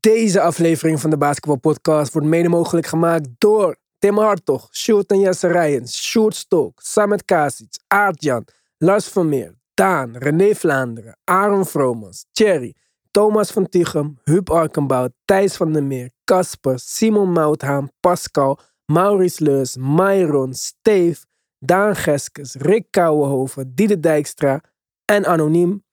[0.00, 5.20] Deze aflevering van de Basketball Podcast wordt mede mogelijk gemaakt door Tim Hartog, Sjoerd en
[5.20, 8.44] Jesse Rijens, Sjoerd Stok, Samet Kasic, Aartjan,
[8.78, 12.74] Lars Vermeer, Daan, René Vlaanderen, Aaron Vromans, Thierry,
[13.10, 19.76] Thomas van Tichem, Huub Arkenbout, Thijs van der Meer, Casper, Simon Mouthaan, Pascal, Maurice Leus,
[19.76, 21.18] Myron, Steve,
[21.58, 24.60] Daan Geskes, Rick Kouwenhoven, Diede Dijkstra
[25.04, 25.84] en Anoniem.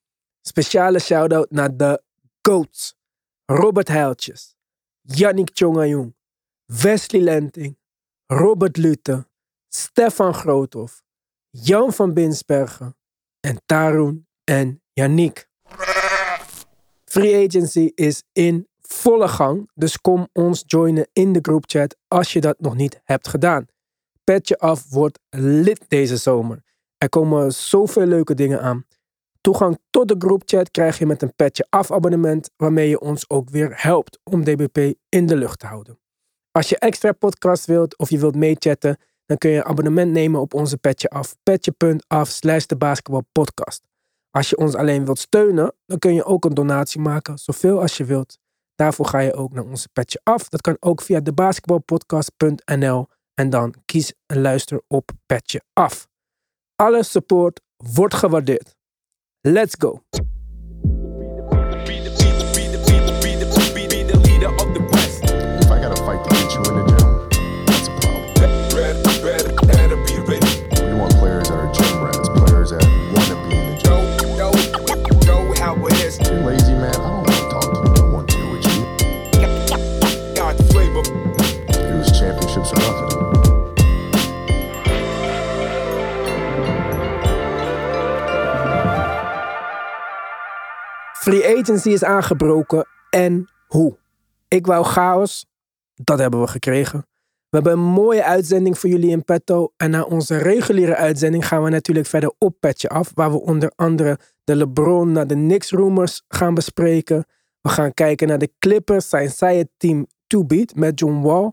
[0.41, 2.01] Speciale shout-out naar de
[2.41, 2.96] GOATs.
[3.49, 4.55] Robert Heiltjes,
[5.01, 6.13] Yannick Tjongajong,
[6.65, 7.77] Wesley Lenting,
[8.25, 9.25] Robert Lute,
[9.69, 11.01] Stefan Groothoff,
[11.49, 12.95] Jan van Binsbergen
[13.39, 15.49] en Tarun en Yannick.
[17.05, 22.41] Free Agency is in volle gang, dus kom ons joinen in de groupchat als je
[22.41, 23.65] dat nog niet hebt gedaan.
[24.23, 26.63] Petje af wordt lid deze zomer.
[26.97, 28.85] Er komen zoveel leuke dingen aan.
[29.47, 33.49] Toegang tot de groupchat krijg je met een Petje af abonnement, waarmee je ons ook
[33.49, 35.99] weer helpt om DBP in de lucht te houden.
[36.51, 40.41] Als je extra podcast wilt of je wilt meechatten, dan kun je een abonnement nemen
[40.41, 41.35] op onze Petje af.
[41.43, 43.87] Petje.af slash de basketbalpodcast.
[44.31, 47.97] Als je ons alleen wilt steunen, dan kun je ook een donatie maken, zoveel als
[47.97, 48.37] je wilt.
[48.75, 50.49] Daarvoor ga je ook naar onze Petje af.
[50.49, 56.07] Dat kan ook via debasketbalpodcast.nl en dan kies en luister op Petje af.
[56.75, 58.76] Alle support wordt gewaardeerd.
[59.43, 60.01] Let's go.
[91.27, 93.97] Free agency is aangebroken en hoe?
[94.47, 95.45] Ik wou chaos,
[95.93, 96.99] dat hebben we gekregen.
[97.49, 99.73] We hebben een mooie uitzending voor jullie in petto.
[99.77, 103.11] En na onze reguliere uitzending gaan we natuurlijk verder op petje af.
[103.13, 107.25] Waar we onder andere de LeBron naar de Knicks rumors gaan bespreken.
[107.61, 111.51] We gaan kijken naar de Clippers, zijn zij het team to beat met John Wall.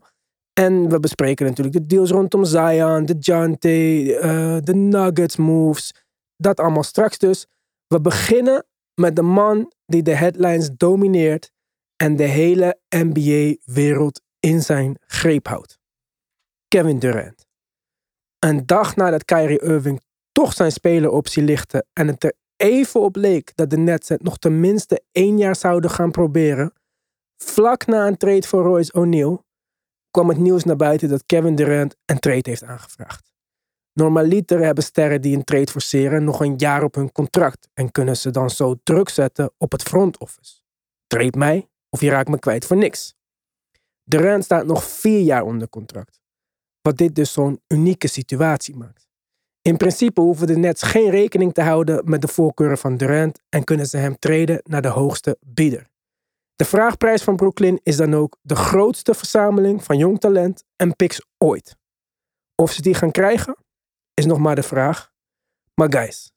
[0.53, 5.95] En we bespreken natuurlijk de deals rondom Zion, de Jante, eh, de Nuggets moves.
[6.37, 7.47] Dat allemaal straks dus.
[7.87, 11.51] We beginnen met de man die de headlines domineert
[11.97, 15.79] en de hele NBA-wereld in zijn greep houdt.
[16.69, 17.47] Kevin Durant.
[18.39, 23.53] Een dag nadat Kyrie Irving toch zijn speleroptie lichtte en het er even op leek
[23.55, 26.73] dat de Nets het nog tenminste één jaar zouden gaan proberen,
[27.37, 29.45] vlak na een trade voor Royce O'Neal
[30.11, 33.34] kwam het nieuws naar buiten dat Kevin Durant een trade heeft aangevraagd.
[33.95, 38.17] Normaliter hebben sterren die een trade forceren nog een jaar op hun contract en kunnen
[38.17, 40.61] ze dan zo druk zetten op het front office.
[41.07, 43.15] Trade mij of je raakt me kwijt voor niks.
[44.05, 46.21] Durant staat nog vier jaar onder contract,
[46.81, 49.09] wat dit dus zo'n unieke situatie maakt.
[49.63, 53.65] In principe hoeven de Nets geen rekening te houden met de voorkeuren van Durant en
[53.65, 55.91] kunnen ze hem treden naar de hoogste bieder.
[56.57, 61.27] De vraagprijs van Brooklyn is dan ook de grootste verzameling van jong talent en picks
[61.39, 61.77] ooit.
[62.55, 63.57] Of ze die gaan krijgen,
[64.25, 65.13] is nog maar de vraag.
[65.75, 66.33] Maar guys,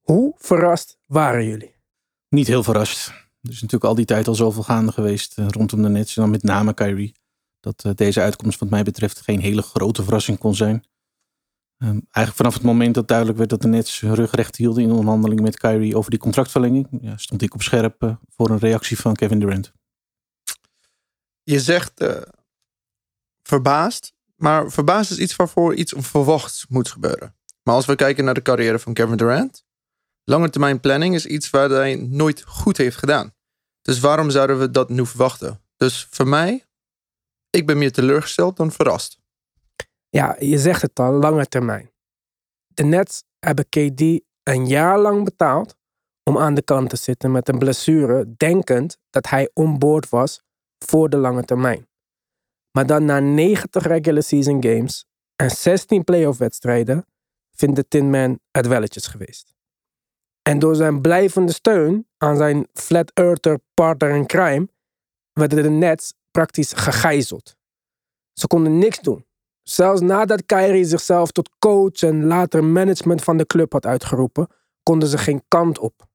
[0.00, 1.74] hoe verrast waren jullie?
[2.28, 3.08] Niet heel verrast.
[3.08, 6.16] Er is natuurlijk al die tijd al zoveel gaande geweest eh, rondom de Nets.
[6.16, 7.14] En dan met name Kyrie.
[7.60, 10.84] Dat eh, deze uitkomst wat mij betreft geen hele grote verrassing kon zijn.
[11.78, 14.82] Ehm, eigenlijk vanaf het moment dat duidelijk werd dat de Nets hun rug recht hielden
[14.82, 16.88] in de onderhandeling met Kyrie over die contractverlenging.
[17.00, 19.72] Ja, stond ik op scherp eh, voor een reactie van Kevin Durant.
[21.42, 22.22] Je zegt eh,
[23.42, 27.36] verbaasd, maar verbaasd is iets waarvoor iets verwachts moet gebeuren.
[27.62, 29.64] Maar als we kijken naar de carrière van Kevin Durant,
[30.24, 33.34] lange termijn planning is iets waar hij nooit goed heeft gedaan.
[33.82, 35.62] Dus waarom zouden we dat nu verwachten?
[35.76, 36.64] Dus voor mij,
[37.50, 39.18] ik ben meer teleurgesteld dan verrast.
[40.08, 41.90] Ja, je zegt het al, lange termijn.
[42.66, 44.00] De Nets hebben KD
[44.42, 45.76] een jaar lang betaald
[46.22, 50.42] om aan de kant te zitten met een blessure, denkend dat hij onboord was
[50.78, 51.88] voor de lange termijn.
[52.76, 55.06] Maar dan na 90 regular season games
[55.36, 57.06] en 16 playoff wedstrijden
[57.50, 59.54] vindt de Tin Man het welletjes geweest.
[60.42, 64.68] En door zijn blijvende steun aan zijn flat earther partner in crime
[65.32, 67.56] werden de Nets praktisch gegijzeld.
[68.32, 69.26] Ze konden niks doen.
[69.62, 74.48] Zelfs nadat Kyrie zichzelf tot coach en later management van de club had uitgeroepen,
[74.82, 76.06] konden ze geen kant op.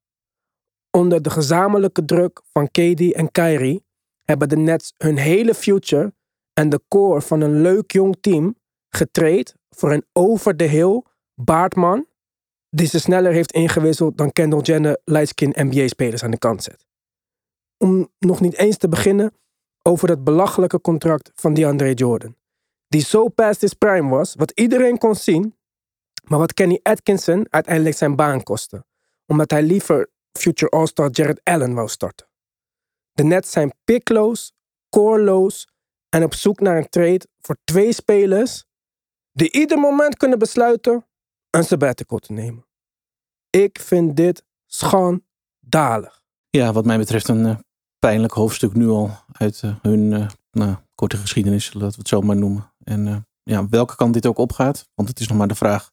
[0.92, 3.86] Onder de gezamenlijke druk van KD en Kyrie
[4.24, 6.14] hebben de Nets hun hele future
[6.54, 8.56] en de core van een leuk jong team
[8.90, 11.04] getraind voor een over de hill
[11.36, 12.08] baardman
[12.70, 16.88] die ze sneller heeft ingewisseld dan Kendall Jenner lightskin NBA-spelers aan de kant zet.
[17.78, 19.34] om nog niet eens te beginnen
[19.82, 22.36] over dat belachelijke contract van DeAndre Jordan.
[22.88, 25.56] Die zo past his prime was, wat iedereen kon zien,
[26.24, 28.86] maar wat Kenny Atkinson uiteindelijk zijn baan kostte.
[29.26, 32.28] Omdat hij liever future All-Star Jared Allen wou starten.
[33.12, 34.54] De Nets zijn pickloos,
[34.90, 35.68] coreloos
[36.10, 38.66] en op zoek naar een trade voor twee spelers
[39.32, 41.06] die ieder moment kunnen besluiten
[41.50, 42.66] een sabbatical te nemen.
[43.50, 46.22] Ik vind dit schandalig.
[46.50, 47.58] Ja, wat mij betreft een eh,
[48.00, 52.22] pijnlijk hoofdstuk nu al uit eh, hun eh, nou, korte geschiedenis, laten we het zo
[52.22, 52.74] maar noemen.
[52.84, 55.92] En ja, welke kant dit ook opgaat, want het is nog maar de vraag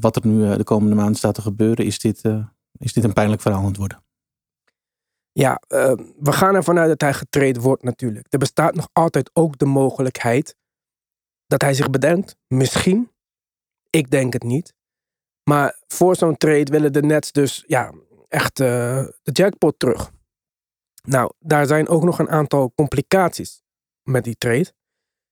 [0.00, 1.84] wat er nu de komende maanden staat te gebeuren.
[1.84, 2.22] Is dit,
[2.72, 4.05] is dit een pijnlijk verhaal aan het worden?
[5.38, 8.26] Ja, eh, we gaan ervan uit dat hij getraind wordt natuurlijk.
[8.30, 10.56] Er bestaat nog altijd ook de mogelijkheid
[11.46, 12.36] dat hij zich bedenkt.
[12.46, 13.10] Misschien.
[13.90, 14.74] Ik denk het niet.
[15.42, 17.92] Maar voor zo'n trade willen de Nets dus ja,
[18.28, 20.10] echt eh, de jackpot terug.
[21.02, 23.62] Nou, daar zijn ook nog een aantal complicaties
[24.02, 24.72] met die trade.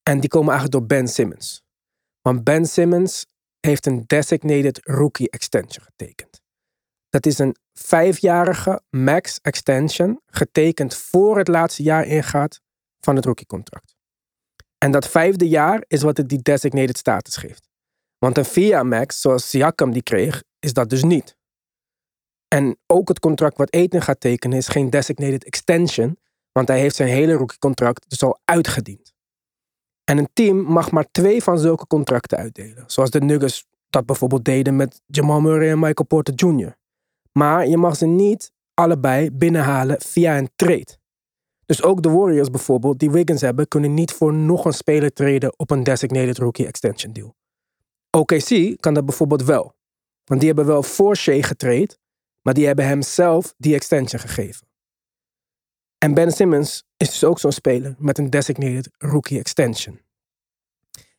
[0.03, 1.63] En die komen eigenlijk door Ben Simmons.
[2.21, 3.27] Want Ben Simmons
[3.61, 6.44] heeft een designated rookie extension getekend.
[7.15, 12.61] Dat is een vijfjarige max extension, getekend voor het laatste jaar ingaat
[13.01, 13.97] van het rookiecontract.
[14.79, 17.69] En dat vijfde jaar is wat het die designated status geeft.
[18.19, 21.37] Want een vier max, zoals Siakam die kreeg, is dat dus niet.
[22.49, 26.19] En ook het contract wat Eten gaat tekenen is geen designated extension,
[26.53, 29.13] want hij heeft zijn hele rookiecontract dus al uitgediend.
[30.05, 32.85] En een team mag maar twee van zulke contracten uitdelen.
[32.87, 36.83] Zoals de Nuggets dat bijvoorbeeld deden met Jamal Murray en Michael Porter Jr.
[37.39, 40.99] Maar je mag ze niet allebei binnenhalen via een trade.
[41.67, 45.59] Dus ook de Warriors bijvoorbeeld, die Wiggins hebben, kunnen niet voor nog een speler treden
[45.59, 47.35] op een designated rookie extension deal.
[48.11, 49.75] OKC kan dat bijvoorbeeld wel.
[50.25, 51.99] Want die hebben wel voor Shea getraind,
[52.43, 54.67] maar die hebben hem zelf die extension gegeven.
[55.99, 60.01] En Ben Simmons is dus ook zo'n speler met een designated rookie extension.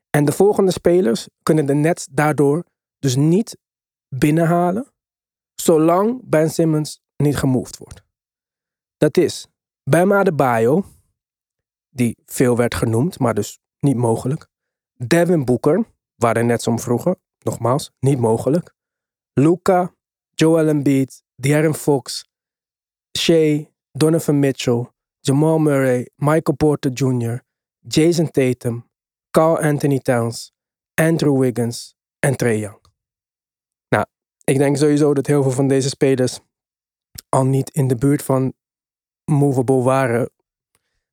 [0.10, 2.64] En de volgende spelers kunnen de Nets daardoor
[3.00, 3.58] dus niet
[4.10, 4.94] binnenhalen,
[5.56, 8.04] zolang Ben Simmons niet gemoved wordt.
[8.98, 9.48] Dat is
[9.84, 10.84] Bam Adebayo,
[11.90, 14.48] die veel werd genoemd, maar dus niet mogelijk.
[14.94, 15.86] Devin Booker,
[16.16, 18.74] waar de Nets om vroegen, nogmaals, niet mogelijk.
[19.34, 19.96] Luca,
[20.30, 22.26] Joel Embiid, De'Aaron Fox,
[23.18, 27.44] Shea, Donovan Mitchell, Jamal Murray, Michael Porter Jr.,
[27.88, 28.90] Jason Tatum,
[29.32, 30.54] Carl Anthony Towns,
[30.94, 32.85] Andrew Wiggins en Trey Young.
[34.46, 36.40] Ik denk sowieso dat heel veel van deze spelers
[37.30, 38.54] al niet in de buurt van
[39.26, 40.30] movable waren.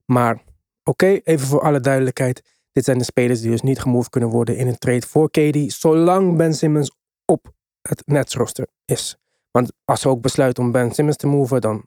[0.05, 0.43] Maar
[0.84, 2.43] oké, even voor alle duidelijkheid.
[2.73, 5.73] Dit zijn de spelers die dus niet gemoved kunnen worden in een trade voor KD,
[5.73, 7.52] zolang Ben Simmons op
[7.82, 9.17] het Nets roster is.
[9.50, 11.87] Want als ze ook besluiten om Ben Simmons te moven, dan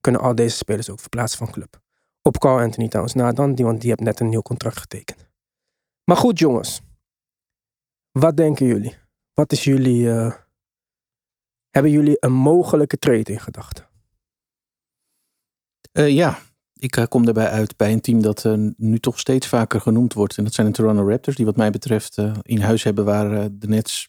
[0.00, 1.80] kunnen al deze spelers ook verplaatsen van club.
[2.22, 5.28] Op Carl Anthony Towns na dan, want die heeft net een nieuw contract getekend.
[6.04, 6.80] Maar goed jongens,
[8.10, 8.96] wat denken jullie?
[9.34, 10.34] Wat is jullie, eh,
[11.78, 13.88] hebben jullie een mogelijke trade in gedachten?
[15.92, 16.38] Eh, ja,
[16.74, 20.12] ik eh, kom daarbij uit bij een team dat eh, nu toch steeds vaker genoemd
[20.12, 20.36] wordt.
[20.36, 23.68] En dat zijn de Toronto Raptors, die wat mij betreft in huis hebben waar de
[23.68, 24.08] Nets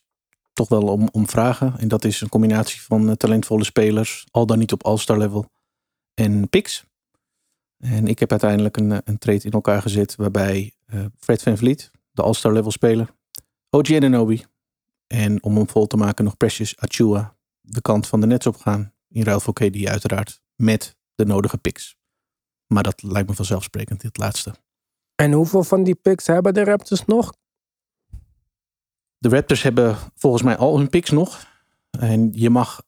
[0.53, 1.73] toch wel om, om vragen.
[1.77, 5.45] En dat is een combinatie van talentvolle spelers, al dan niet op all-star level,
[6.13, 6.85] en picks.
[7.77, 10.73] En ik heb uiteindelijk een, een trade in elkaar gezet waarbij
[11.17, 13.09] Fred Van Vliet, de all-star level speler,
[13.69, 14.45] OG Ananobi
[15.07, 17.37] en om hem vol te maken nog Precious Achua
[17.69, 18.93] de kant van de Nets opgaan.
[19.07, 21.97] In ruil voor KD uiteraard, met de nodige picks.
[22.67, 24.53] Maar dat lijkt me vanzelfsprekend, dit laatste.
[25.15, 27.33] En hoeveel van die picks hebben de Raptors nog?
[29.17, 31.47] De Raptors hebben volgens mij al hun picks nog.
[31.89, 32.81] En je mag,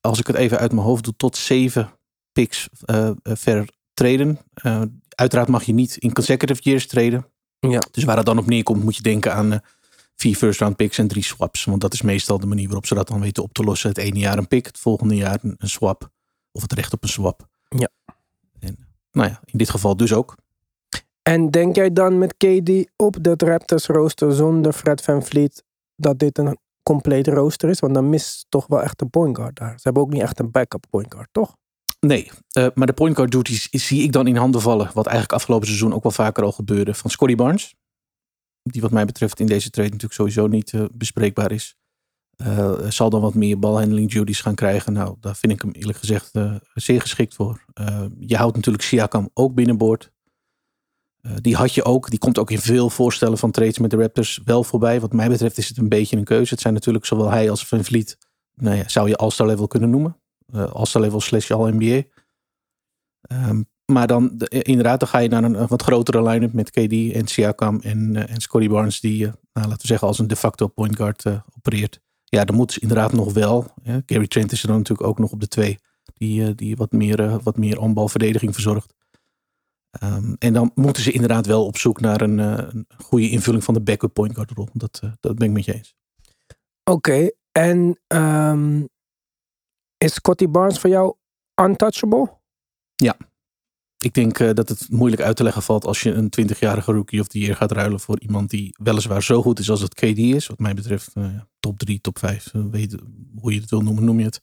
[0.00, 1.92] als ik het even uit mijn hoofd doe, tot zeven
[2.32, 4.38] picks eh, eh, ver treden.
[4.54, 7.26] Eh, uiteraard mag je niet in consecutive years treden.
[7.60, 7.82] Ja.
[7.90, 9.60] Dus waar het dan op neerkomt, moet je denken aan
[10.20, 11.64] vier first round picks en drie swaps.
[11.64, 13.88] Want dat is meestal de manier waarop ze dat dan weten op te lossen.
[13.88, 16.10] Het ene jaar een pick, het volgende jaar een, swap.
[16.52, 17.48] Of het recht op een swap.
[17.68, 17.88] Ja.
[18.60, 18.78] En,
[19.12, 20.36] nou ja, in dit geval dus ook.
[21.22, 25.64] En denk jij dan met KD op dat Raptors rooster zonder Fred Van Vliet
[25.96, 27.80] dat dit een compleet rooster is?
[27.80, 29.72] Want dan mist toch wel echt een point guard daar.
[29.72, 31.56] Ze hebben ook niet echt een backup point guard, toch?
[32.00, 34.90] Nee, eh, maar de point guard duties zie ik dan in handen vallen.
[34.94, 36.94] Wat eigenlijk afgelopen seizoen ook wel vaker al gebeurde.
[36.94, 37.74] Van Scotty Barnes.
[38.72, 41.76] Die wat mij betreft in deze trade natuurlijk sowieso niet eh, bespreekbaar is.
[42.36, 44.92] Eh, zal dan wat meer balhandling duties gaan krijgen.
[44.92, 47.64] Nou, daar vind ik hem eerlijk gezegd eh, zeer geschikt voor.
[48.18, 50.12] Je houdt natuurlijk Siakam ook binnenboord.
[51.40, 52.10] Die had je ook.
[52.10, 55.00] Die komt ook in veel voorstellen van trades met de Raptors wel voorbij.
[55.00, 56.52] Wat mij betreft is het een beetje een keuze.
[56.52, 58.18] Het zijn natuurlijk zowel hij als Van Vliet.
[58.54, 60.16] Nou ja, zou je All-Star level kunnen noemen.
[60.54, 62.02] Uh, All-Star level slash All-NBA.
[63.20, 67.12] Ehm, maar dan, de- inderdaad, dan ga je naar een, wat grotere line-up met KD
[67.12, 70.26] en Siakam en, eh, en Scotty Barnes, die, eh, nou, laten we zeggen, als een
[70.26, 72.00] de facto point guard eh, opereert.
[72.24, 73.72] Ja, dan moeten ze inderdaad nog wel.
[73.82, 73.98] Hè.
[74.06, 75.78] Gary Trent is er dan natuurlijk ook nog op de twee,
[76.14, 78.94] die, die wat meer, wat meer onbalverdediging verzorgt.
[79.90, 83.74] Ehm, en dan moeten ze inderdaad wel op zoek naar een, een goede invulling van
[83.74, 84.68] de backup point guard rol.
[84.72, 85.94] Dat, dat ben ik met je eens.
[86.84, 88.84] Oké, en ehm,
[89.98, 91.14] is Scotty Barnes voor jou
[91.62, 92.36] untouchable?
[93.98, 97.20] Ik denk eh, dat het moeilijk uit te leggen valt als je een 20-jarige rookie
[97.20, 100.18] of the year gaat ruilen voor iemand die weliswaar zo goed is als het KD
[100.18, 100.46] is.
[100.46, 101.26] Wat mij betreft eh,
[101.60, 102.96] top 3, top 5, eh, weet
[103.40, 104.42] hoe je het wil noemen, noem je het.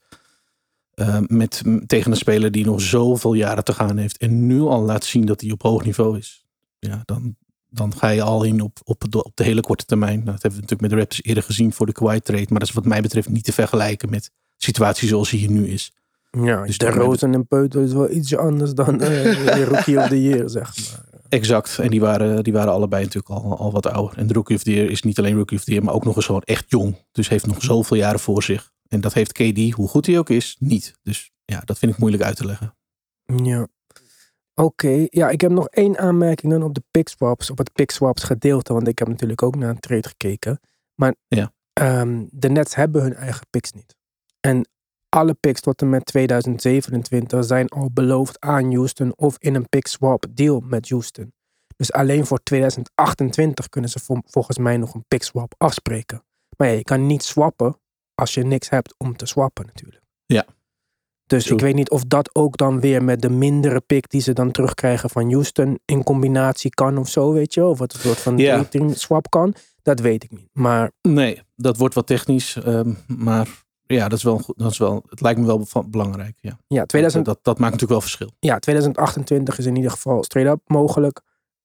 [1.27, 5.05] Met, tegen een speler die nog zoveel jaren te gaan heeft en nu al laat
[5.05, 6.45] zien dat hij op hoog niveau is.
[6.79, 7.35] Ja, dan,
[7.69, 10.17] dan ga je al in op, op, de, op de hele korte termijn.
[10.17, 12.45] Nou, dat hebben we natuurlijk met de Raptors eerder gezien voor de Kawhi trade.
[12.50, 15.67] Maar dat is wat mij betreft niet te vergelijken met situatie zoals hij hier nu
[15.67, 15.91] is.
[16.44, 20.22] Ja, Dus de Rozen en Peutel is wel ietsje anders dan de Rookie of the
[20.24, 21.04] Year, zeg maar.
[21.30, 21.80] Exact.
[21.80, 24.18] En die waren, die waren allebei natuurlijk al, al wat ouder.
[24.18, 26.04] En de Rookie of the Year is niet alleen Rookie of the Year, maar ook
[26.04, 26.96] nog eens gewoon echt jong.
[27.12, 28.72] Dus heeft nog zoveel jaren voor zich.
[28.88, 30.94] En dat heeft KD, hoe goed hij ook is, niet.
[31.04, 32.75] Dus ja, dat vind ik moeilijk uit te leggen.
[33.44, 33.68] Ja.
[34.54, 37.92] Oké, ja, ik heb nog één aanmerking dan op de pick swaps, op het pick
[37.92, 40.60] swaps gedeelte, want ik heb natuurlijk ook naar een trade gekeken.
[40.96, 41.54] Maar Ja.
[41.74, 43.96] ehm, de Nets hebben hun eigen picks niet.
[44.39, 44.68] En
[45.15, 49.88] alle picks tot en met 2027 zijn al beloofd aan Houston of in een pick
[49.88, 51.34] swap deal met Houston.
[51.75, 56.24] Dus alleen voor 2028 kunnen ze vol- volgens mij nog een pick swap afspreken.
[56.57, 57.79] Maar ja, je kan niet swappen
[58.13, 60.03] als je niks hebt om te swappen natuurlijk.
[60.25, 60.45] Ja.
[61.25, 61.57] Dus True.
[61.57, 64.51] ik weet niet of dat ook dan weer met de mindere pick die ze dan
[64.51, 67.60] terugkrijgen van Houston in combinatie kan of zo, weet je.
[67.60, 67.69] wel.
[67.69, 69.55] Of het een soort van dating swap kan.
[69.81, 70.50] Dat weet ik niet.
[70.51, 72.55] Maar Nee, dat wordt wat technisch.
[72.55, 73.48] ehm, maar
[73.88, 76.38] ja, dat is wel, goed- dat is wel, het lijkt me wel belangrijk.
[76.42, 76.60] Ja.
[76.68, 78.32] ja, 2000, Dat, dat maakt natuurlijk wel verschil.
[78.39, 81.22] ja, 2028 is in ieder geval straight up mogelijk.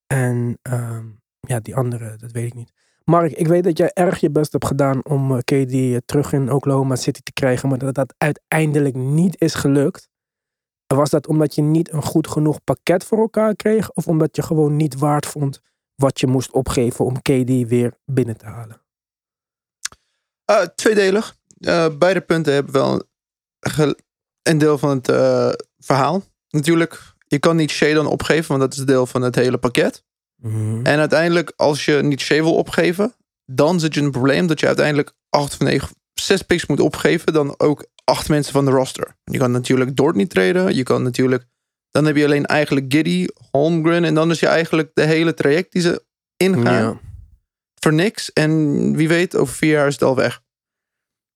[0.06, 1.06] En ehm,
[1.40, 2.72] ja, die andere, dat weet ik niet.
[3.04, 6.32] Mark, ik weet dat jij erg je best hebt gedaan om eh, KD eh, terug
[6.32, 10.08] in Oklahoma City te krijgen, maar dat dat uiteindelijk niet is gelukt.
[10.86, 13.90] Was dat omdat je niet een goed genoeg pakket voor elkaar kreeg?
[13.92, 15.60] Of omdat je gewoon niet waard vond
[15.94, 18.82] wat je moest opgeven om KD weer binnen te halen?
[20.44, 21.36] Eh, tweedelig.
[21.60, 23.02] Eh, beide punten hebben wel
[24.42, 26.22] een deel van het eh, verhaal.
[26.48, 30.04] Natuurlijk, je kan niet Shea dan opgeven, want dat is deel van het hele pakket.
[30.82, 33.14] En uiteindelijk, als je niet Shea wil opgeven,
[33.44, 36.80] dan zit je in een probleem dat je uiteindelijk acht of negen, zes picks moet
[36.80, 37.32] opgeven.
[37.32, 39.16] Dan ook acht mensen van de roster.
[39.24, 40.74] Je kan natuurlijk Dort niet treden.
[40.74, 41.44] Je kan natuurlijk,
[41.90, 44.04] dan heb je alleen eigenlijk Giddy, Holmgren.
[44.04, 46.04] En dan is je eigenlijk de hele traject die ze
[46.36, 47.00] ingaan Ja.
[47.74, 48.32] voor niks.
[48.32, 50.42] En wie weet, over vier jaar is het al weg.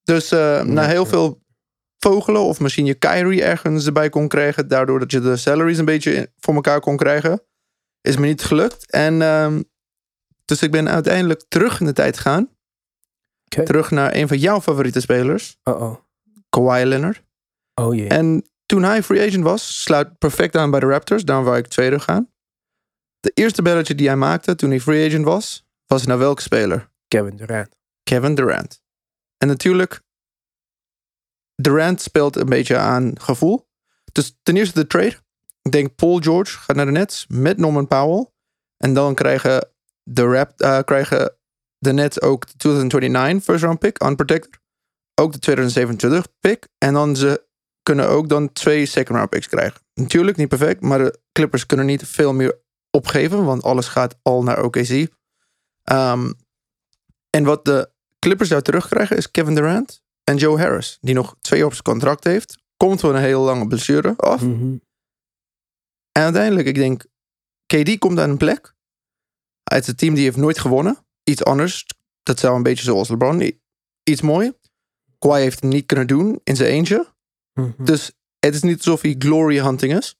[0.05, 1.43] Dus eh, na heel veel
[1.99, 5.85] vogelen, of misschien je Kyrie ergens erbij kon krijgen, daardoor dat je de salaries een
[5.85, 7.43] beetje voor elkaar kon krijgen,
[8.01, 8.91] is me niet gelukt.
[8.91, 9.63] En ehm,
[10.45, 12.49] dus ik ben uiteindelijk terug in de tijd gegaan.
[13.45, 15.97] Terug naar een van jouw favoriete spelers, Uh-oh.
[16.49, 17.23] Kawhi Leonard.
[17.75, 18.09] Oh jee.
[18.09, 21.25] En toen hij free agent was, sluit perfect aan bij de Raptors.
[21.25, 22.33] Daarom wou ik tweede gaan.
[23.21, 26.91] De eerste belletje die hij maakte toen hij free agent was, was naar welke speler?
[27.09, 27.69] Kevin Durant.
[28.03, 28.83] Kevin Durant.
[29.45, 30.01] En natuurlijk,
[31.55, 33.69] Durant speelt een beetje aan gevoel.
[34.13, 35.23] Dus ten eerste de trade.
[35.63, 38.31] Ik denk Paul George gaat naar de Nets met Norman Powell.
[38.77, 39.69] En dan krijgen
[40.03, 41.37] de, Rap, eh, krijgen
[41.79, 44.61] de Nets ook de 2029 first round pick, unprotected.
[45.15, 46.69] Ook de 2027 pick.
[46.79, 47.47] En dan ze
[47.83, 49.81] kunnen ook dan twee second round picks krijgen.
[49.95, 54.43] Natuurlijk niet perfect, maar de Clippers kunnen niet veel meer opgeven, want alles gaat al
[54.43, 55.09] naar OKC.
[55.83, 56.33] Ehm,
[57.31, 57.93] en wat de
[58.25, 61.85] Clippers daar terugkrijgen is Kevin Durant en Joe Harris, die nog twee jaar op zijn
[61.85, 62.59] contract heeft.
[62.77, 64.43] Komt van een hele lange blessure af.
[64.43, 64.77] Mhm.
[66.13, 67.07] En uiteindelijk, ik denk,
[67.67, 68.75] KD komt aan een plek.
[69.63, 71.07] Het is een team die heeft nooit gewonnen.
[71.25, 71.87] Iets anders.
[72.23, 73.61] Dat zou een beetje zoals LeBron.
[74.03, 74.53] Iets mooi.
[75.19, 77.13] Kawhi heeft het niet kunnen doen in zijn eentje.
[77.53, 77.85] Mhm.
[77.85, 80.19] Dus het is niet alsof hij glory hunting is.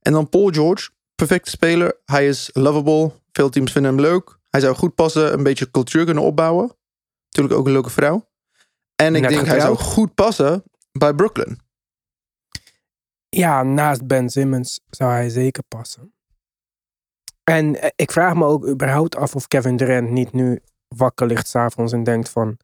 [0.00, 2.00] En dan Paul George, perfecte speler.
[2.04, 3.12] Hij is lovable.
[3.32, 4.38] Veel teams vinden hem leuk.
[4.50, 6.76] Hij zou goed passen, een beetje cultuur kunnen opbouwen.
[7.34, 8.28] Natuurlijk ook een leuke vrouw.
[8.96, 10.62] En ik Net denk hij zou goed passen
[10.92, 11.60] bij Brooklyn.
[13.28, 16.14] Ja, naast Ben Simmons zou hij zeker passen.
[17.44, 21.48] En eh, ik vraag me ook überhaupt af of Kevin Durant niet nu wakker ligt
[21.48, 22.58] s'avonds en denkt van...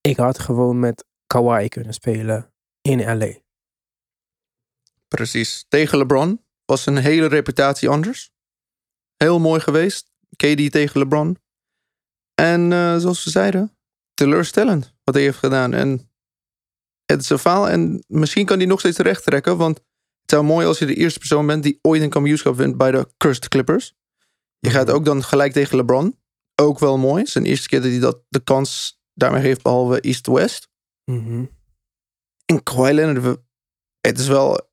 [0.00, 3.32] Ik had gewoon met Kawhi kunnen spelen in LA.
[5.08, 5.64] Precies.
[5.68, 8.30] Tegen LeBron was een hele reputatie anders.
[9.16, 10.10] Heel mooi geweest.
[10.36, 11.38] KD tegen LeBron.
[12.34, 13.77] En eh, zoals we zeiden,
[14.18, 15.72] teleurstellend wat hij heeft gedaan.
[15.72, 16.10] En
[17.04, 17.68] het is een faal.
[17.68, 19.56] En misschien kan hij nog steeds recht trekken.
[19.56, 19.80] Want
[20.22, 22.90] Het wel mooi als je de eerste persoon bent die ooit een kampioenschap wint bij
[22.90, 23.94] de Cursed Clippers.
[24.58, 26.18] Je gaat ook dan gelijk tegen LeBron.
[26.54, 27.18] Ook wel mooi.
[27.18, 30.68] Het is de eerste keer dat hij dat de kans daarmee heeft, behalve East-West.
[31.04, 31.44] Mhm.
[32.46, 33.38] En Kawhi Leonard,
[34.00, 34.66] het is wel...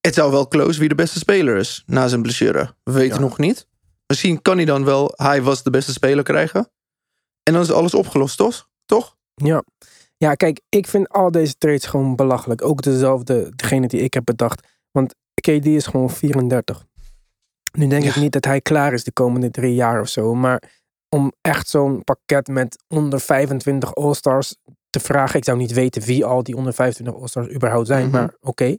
[0.00, 2.74] Het zou wel close wie de beste speler is na zijn blessure.
[2.82, 3.20] We weten Ja.
[3.20, 3.68] nog niet.
[4.06, 6.70] Misschien kan hij dan wel, hij was de beste speler krijgen.
[7.48, 8.68] En dan is alles opgelost, toch?
[8.86, 9.16] Toch?
[9.34, 9.62] Ja.
[10.16, 12.64] ja, kijk, ik vind al deze trades gewoon belachelijk.
[12.64, 14.66] Ook dezelfde, degene die ik heb bedacht.
[14.90, 16.86] Want KD is gewoon 34.
[17.78, 20.34] Nu denk ik niet dat hij klaar is de komende drie jaar of zo.
[20.34, 20.62] Maar
[21.08, 24.56] om echt zo'n pakket met onder 25 All-Stars
[24.90, 25.36] te vragen.
[25.36, 28.08] Ik zou niet weten wie al die onder 25 All-Stars überhaupt zijn.
[28.08, 28.16] Mhm.
[28.16, 28.76] Maar oké.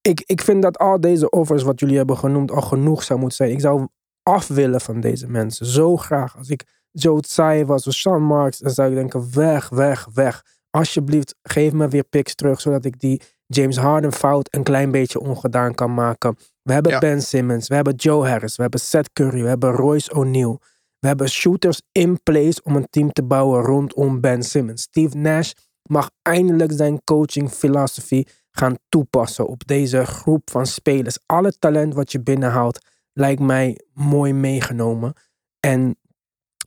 [0.00, 3.36] Ik, ik vind dat al deze offers wat jullie hebben genoemd al genoeg zou moeten
[3.36, 3.50] zijn.
[3.50, 3.88] Ik zou
[4.22, 5.66] af willen van deze mensen.
[5.66, 6.36] Zo graag.
[6.36, 10.44] Als ik Joe Tsai was of Sean Marks, dan zou ik denken weg, weg, weg.
[10.70, 15.20] Alsjeblieft, geef me weer picks terug, zodat ik die James Harden fout een klein beetje
[15.20, 16.36] ongedaan kan maken.
[16.62, 16.98] We hebben Ja.
[16.98, 20.60] Ben Simmons, we hebben Joe Harris, we hebben Seth Curry, we hebben Royce O'Neal.
[20.98, 24.82] We hebben shooters in place om een team te bouwen rondom Ben Simmons.
[24.82, 31.18] Steve Nash mag eindelijk zijn coaching filosofie gaan toepassen op deze groep van spelers.
[31.26, 32.78] Alle talent wat je binnenhaalt
[33.12, 35.12] lijkt mij mooi meegenomen.
[35.60, 35.96] En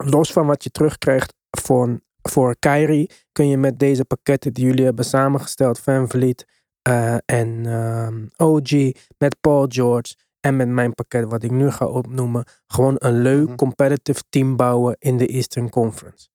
[0.05, 4.85] los van wat je terugkrijgt voor, voor Kyrie, kun je met deze pakketten die jullie
[4.85, 6.45] hebben samengesteld, Van Vliet
[6.81, 8.71] eh, en ehm, OG,
[9.17, 13.47] met Paul George en met mijn pakket wat ik nu ga opnoemen, gewoon een leuk
[13.47, 13.55] Mhm.
[13.55, 16.27] competitive team bouwen in de Eastern Conference.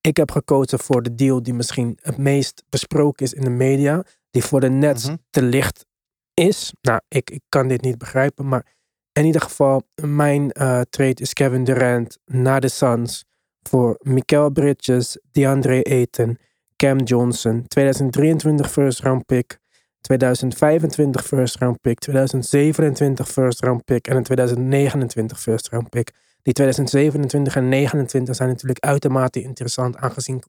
[0.00, 4.04] Ik heb gekozen voor de deal die misschien het meest besproken is in de media,
[4.30, 5.16] die voor de Nets Mhm.
[5.30, 5.86] te licht
[6.34, 6.72] is.
[6.80, 8.66] Nou, ik, ik kan dit niet begrijpen, maar
[9.12, 13.24] in ieder geval, mijn eh, trade is Kevin Durant naar de Suns
[13.62, 16.38] voor Mikael Bridges, DeAndre Ayton,
[16.76, 19.58] Cam Johnson, 2023 first round pick,
[20.00, 26.12] 2025 first round pick, 2027 first round pick en een 2029 first round pick.
[26.42, 30.42] Die 2027 en 29 zijn natuurlijk uitermate interessant aangezien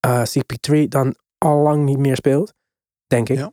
[0.00, 2.54] eh, CP3 dan al lang niet meer speelt,
[3.06, 3.36] denk ik.
[3.36, 3.52] Ja.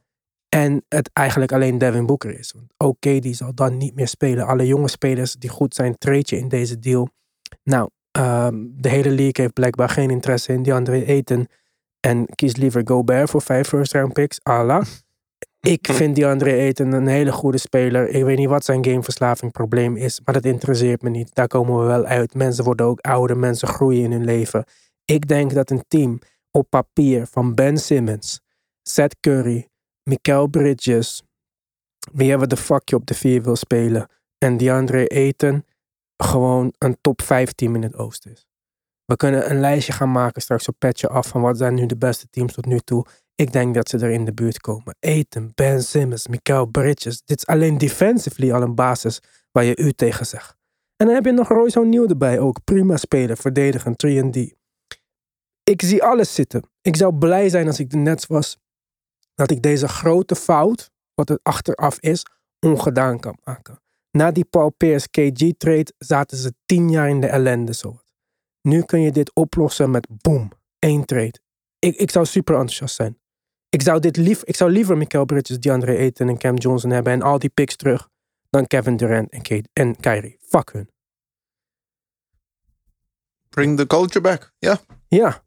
[0.57, 2.51] En het eigenlijk alleen Devin Booker is.
[2.51, 4.45] Want oké, die zal dan niet meer spelen.
[4.45, 7.09] Alle jonge spelers die goed zijn, treed je in deze deal.
[7.63, 11.47] Nou, ehm, de hele league heeft blijkbaar geen interesse in DeAndre Ayton.
[11.99, 14.39] En kies liever Gobert voor vijf first round picks.
[14.43, 14.85] Allah.
[15.75, 18.09] Ik vind DeAndre Ayton een hele goede speler.
[18.09, 20.21] Ik weet niet wat zijn gameverslaving probleem is.
[20.25, 21.35] Maar dat interesseert me niet.
[21.35, 22.33] Daar komen we wel uit.
[22.33, 23.37] Mensen worden ook ouder.
[23.37, 24.63] Mensen groeien in hun leven.
[25.05, 26.19] Ik denk dat een team
[26.51, 28.41] op papier van Ben Simmons,
[28.81, 29.67] Seth Curry,
[30.07, 31.23] Mikael Bridges,
[32.11, 35.65] wie hebben de fuck je op de vier wil spelen, en DeAndre Ayton
[36.17, 38.47] gewoon een top 5 team in het oosten is.
[39.05, 41.97] We kunnen een lijstje gaan maken straks op petje af van wat zijn nu de
[41.97, 43.05] beste teams tot nu toe.
[43.35, 44.95] Ik denk dat ze er in de buurt komen.
[44.99, 47.21] Ayton, Ben Simmons, Mikael Bridges.
[47.23, 50.55] Dit is alleen defensively al een basis waar je u tegen zegt.
[50.95, 52.63] En dan heb je nog Royce O'Neal erbij ook.
[52.63, 54.55] Prima speler, verdedigen, 3D.
[55.63, 56.69] Ik zie alles zitten.
[56.81, 58.57] Ik zou blij zijn als ik de Nets was
[59.38, 62.26] dat ik deze grote fout, wat het achteraf is,
[62.60, 63.82] ongedaan kan maken.
[64.12, 68.00] Na die Paul Pierce KG trade zaten ze tien jaar in de ellende zo.
[68.62, 71.39] Nu kun je dit oplossen met boom, één trade.
[71.80, 73.19] Ik, ik zou super enthousiast zijn.
[73.69, 77.13] Ik zou, dit lief, ik zou liever Mikael Bridges, DeAndre Ayton en Cam Johnson hebben
[77.13, 78.10] en al die picks terug
[78.50, 80.38] dan Kevin Durant en, Kate, en Kyrie.
[80.41, 80.89] Fuck hun.
[83.50, 84.54] Bring the culture back.
[84.60, 85.45] Ja, Ja,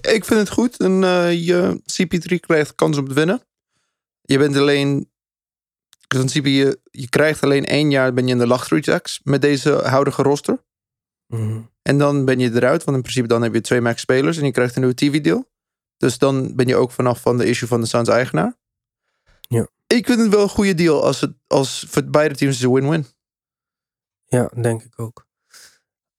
[0.00, 0.76] ik vind het goed.
[0.76, 3.42] En eh, je CP3 krijgt kans om te winnen.
[4.22, 5.10] Je bent alleen...
[6.08, 9.72] In principe, je, je krijgt alleen één jaar ben je in de tax met deze
[9.72, 10.64] huidige roster.
[11.26, 11.60] Mhm.
[11.82, 14.44] En dan ben je eruit, want in principe dan heb je twee max spelers en
[14.44, 15.50] je krijgt een nieuwe TV-deal.
[15.96, 18.56] Dus dan ben je ook vanaf van de issue van de Suns eigenaar.
[19.40, 19.68] Ja.
[19.86, 22.72] Ik vind het wel een goede deal als het als voor beide teams is een
[22.72, 23.06] win-win.
[24.24, 25.25] Ja, denk ik ook.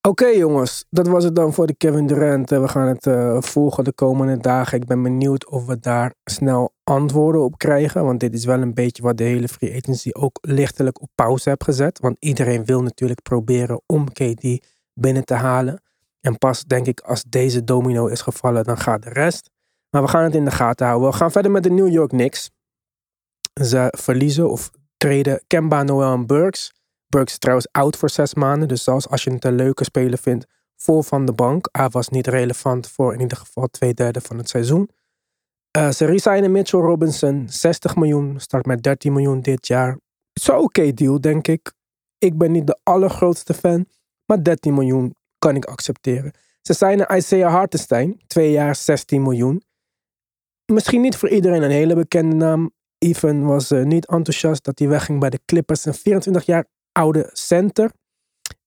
[0.08, 2.52] Oké jongens, dat was het dan voor de Kevin Durant.
[2.52, 4.78] Eh, We gaan het eh, volgen de komende dagen.
[4.78, 8.04] Ik ben benieuwd of we daar snel antwoorden op krijgen.
[8.04, 11.50] Want dit is wel een beetje wat de hele free agency ook lichtelijk op pauze
[11.50, 12.00] heb gezet.
[12.00, 15.82] Want iedereen wil natuurlijk proberen om KD binnen te halen.
[16.22, 19.50] En pas denk ik als deze domino is gevallen, dan gaat de rest.
[19.90, 21.10] Maar we gaan het in de gaten houden.
[21.10, 22.50] We gaan verder met de New York Knicks.
[23.54, 26.76] Ze verliezen of treden Kemba, Noel en Burks.
[27.08, 28.68] Burks is trouwens oud voor zes maanden.
[28.68, 31.70] Dus zelfs als je het een leuke speler vindt voor van de bank.
[31.72, 34.90] Hij was niet relevant voor in ieder geval twee derde van het seizoen.
[35.72, 37.46] Eh ze resignen Mitchell Robinson.
[37.50, 38.40] 60 miljoen.
[38.40, 40.00] Start met 13 miljoen dit jaar.
[40.34, 41.74] Een oké deal, denk ik.
[42.18, 43.86] Ik ben niet de allergrootste fan.
[44.26, 46.32] Maar 13 miljoen kan ik accepteren.
[46.62, 48.22] Ze signen Isaiah Hartenstein.
[48.28, 49.62] Twee jaar 16 miljoen.
[50.66, 52.72] Misschien niet voor iedereen een hele bekende naam.
[52.98, 55.86] Ethan was eh, niet enthousiast dat hij wegging bij de Clippers.
[55.86, 56.66] Een 24 jaar
[56.98, 57.92] oude center.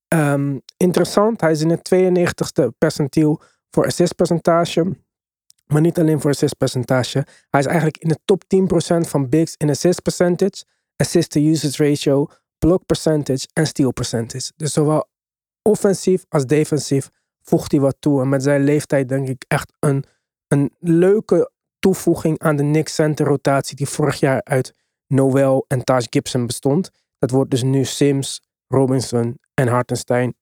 [0.08, 3.40] Ehm, interessant, hij is in het 92ste percentiel
[3.70, 4.96] voor assistpercentage.
[5.66, 7.26] Maar niet alleen voor assistpercentage.
[7.50, 10.64] Hij is eigenlijk in de top 10% van bigs in assist percentage,
[10.96, 12.26] assist to usage ratio,
[12.58, 14.52] block percentage en steal percentage.
[14.56, 15.08] Dus zowel
[15.62, 17.10] offensief als defensief
[17.42, 18.20] voegt hij wat toe.
[18.20, 20.04] En met zijn leeftijd denk ik echt een,
[20.48, 24.74] een leuke toevoeging aan de Knicks center rotatie die vorig jaar uit
[25.06, 26.90] Noel en Taj Gibson bestond.
[27.20, 30.34] Dat wordt dus nu Sims, Robinson en Hartenstein.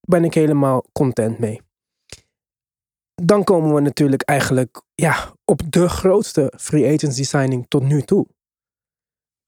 [0.00, 1.60] Ben ik helemaal content mee.
[3.14, 8.26] Dan komen we natuurlijk eigenlijk ja, op de grootste free agency signing tot nu toe.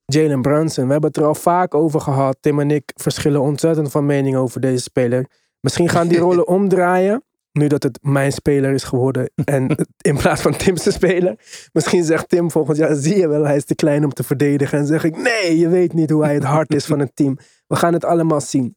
[0.05, 0.87] Jalen Brunson.
[0.87, 2.37] We hebben het er al vaak over gehad.
[2.41, 5.31] Tim en ik verschillen ontzettend van mening over deze speler.
[5.61, 7.25] Misschien gaan die rollen omdraaien.
[7.59, 9.31] Nu dat het mijn speler is geworden.
[9.45, 11.39] En in plaats van Tim's speler.
[11.73, 14.79] Misschien zegt Tim volgend jaar: zie je wel, hij is te klein om te verdedigen.
[14.79, 17.39] En zeg ik: nee, je weet niet hoe hij het hart is van het team.
[17.67, 18.77] We gaan het allemaal zien.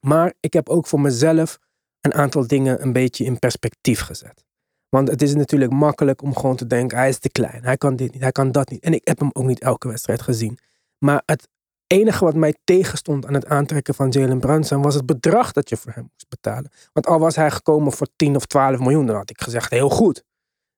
[0.00, 1.58] Maar ik heb ook voor mezelf
[2.00, 4.44] een aantal dingen een beetje in perspectief gezet.
[4.88, 7.96] Want het is natuurlijk makkelijk om gewoon te denken: hij is te klein, hij kan
[7.96, 8.82] dit niet, hij kan dat niet.
[8.82, 10.58] En ik heb hem ook niet elke wedstrijd gezien.
[10.98, 11.48] Maar het
[11.86, 15.76] enige wat mij tegenstond aan het aantrekken van Jalen Brunson was het bedrag dat je
[15.76, 16.70] voor hem moest betalen.
[16.92, 19.90] Want al was hij gekomen voor 10 of 12 miljoen, dan had ik gezegd: heel
[19.90, 20.24] goed.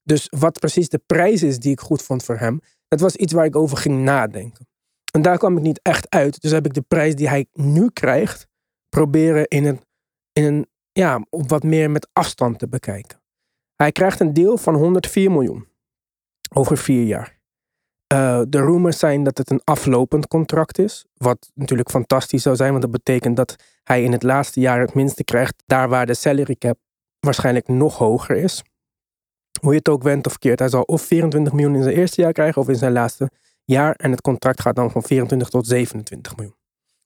[0.03, 3.33] Dus wat precies de prijs is die ik goed vond voor hem, dat was iets
[3.33, 4.66] waar ik over ging nadenken.
[5.12, 6.40] En daar kwam ik niet echt uit.
[6.40, 8.47] Dus heb ik de prijs die hij nu krijgt,
[8.88, 9.81] proberen in een,
[10.33, 13.23] in een ja, op wat meer met afstand te bekijken.
[13.75, 15.68] Hij krijgt een deel van 104 miljoen
[16.55, 17.38] over vier jaar.
[18.12, 21.05] Uh, de rumors zijn dat het een aflopend contract is.
[21.16, 24.94] Wat natuurlijk fantastisch zou zijn, want dat betekent dat hij in het laatste jaar het
[24.94, 25.62] minste krijgt.
[25.66, 26.79] Daar waar de salary cap
[27.21, 28.62] waarschijnlijk nog hoger is.
[29.61, 32.21] Hoe je het ook went of keert, hij zal of 24 miljoen in zijn eerste
[32.21, 33.31] jaar krijgen of in zijn laatste
[33.64, 33.94] jaar.
[33.94, 36.57] En het contract gaat dan van 24 tot 27 miljoen.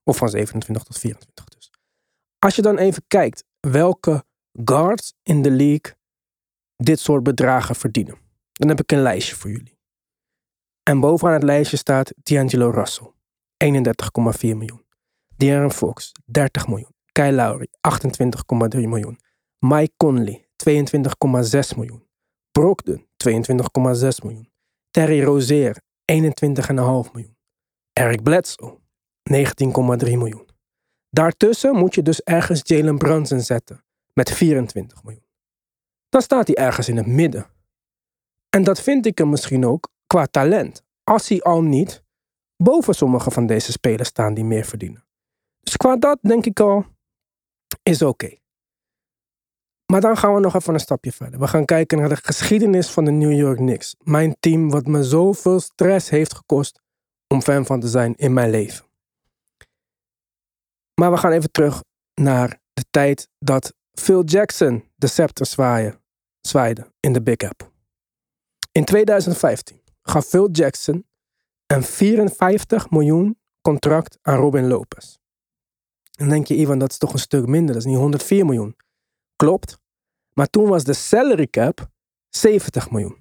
[0.05, 1.71] Of van 27 tot 24 dus.
[2.39, 4.25] Als je dan even kijkt welke
[4.65, 5.97] guards in de league
[6.77, 8.19] dit soort bedragen verdienen.
[8.53, 9.81] Dan heb ik een lijstje voor jullie.
[10.83, 13.13] En bovenaan het lijstje staat D'Angelo Russell,
[13.65, 13.77] 31,4
[14.41, 14.85] miljoen.
[15.37, 16.95] De'Aaron Fox, 30 miljoen.
[17.13, 17.69] Kyle Lowry,
[18.77, 19.19] 28,3 miljoen.
[19.59, 22.07] Mike Conley, 22,6 miljoen.
[22.51, 24.51] Brogdon, 22,6 miljoen.
[24.91, 27.37] Terry Rozier, 21,5 miljoen.
[27.93, 28.79] Eric Bledsoe,
[29.31, 29.39] 19,3
[29.99, 30.49] miljoen.
[31.09, 35.27] Daartussen moet je dus ergens Jalen Brunson zetten met 24 miljoen.
[36.09, 37.47] Dan staat hij ergens in het midden.
[38.49, 40.85] En dat vind ik hem misschien ook qua talent.
[41.05, 42.05] Als hij al niet
[42.57, 45.05] boven sommige van deze spelers staan die meer verdienen.
[45.61, 46.85] Dus qua dat denk ik al,
[47.83, 48.37] is oké.
[49.93, 51.41] Maar dan gaan we nog even een stapje verder.
[51.41, 53.97] We gaan kijken naar de geschiedenis van de New York Knicks.
[53.99, 56.81] Mijn team wat me zoveel stress heeft gekost
[57.29, 58.85] om fan van te zijn in mijn leven.
[61.01, 61.83] Maar we gaan even terug
[62.15, 65.47] naar de tijd dat Phil Jackson de scepter
[66.41, 67.71] zwaaide in de Big Apple.
[68.73, 71.07] In 2015 gaf Phil Jackson
[71.67, 75.17] een 54 miljoen contract aan Robin Lopez.
[76.11, 77.75] Dan denk je, Ivan, dat is toch een stuk minder.
[77.75, 78.77] Dat is niet 104 miljoen.
[79.37, 79.79] Klopt.
[80.33, 81.91] Maar toen was de salary cap
[82.29, 83.21] 70 miljoen.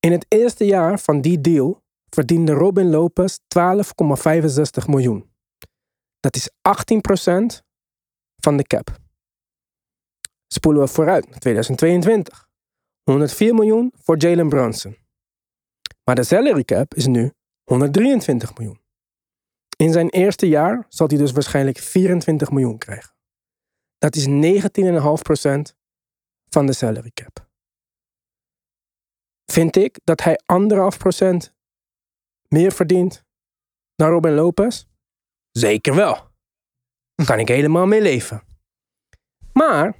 [0.00, 5.30] In het eerste jaar van die deal verdiende Robin Lopez 12,65 miljoen.
[6.20, 7.64] Dat is 18%
[8.36, 8.98] van de cap.
[10.46, 12.48] Spoelen we vooruit naar 2022.
[13.02, 14.96] 104 miljoen voor Jalen Brunson.
[16.06, 17.32] Maar de salary cap is nu
[17.64, 18.80] 123 miljoen.
[19.76, 23.14] In zijn eerste jaar zal hij dus waarschijnlijk 24 miljoen krijgen.
[23.98, 24.32] Dat is 19,5%
[26.48, 27.48] van de salary cap.
[29.52, 31.54] Vind ik dat hij anderhalf procent
[32.48, 33.24] meer verdient
[33.94, 34.84] dan Robin Lopez?
[35.50, 36.30] Zeker wel.
[37.24, 38.42] Kan ik helemaal mee leven.
[39.52, 39.96] Maar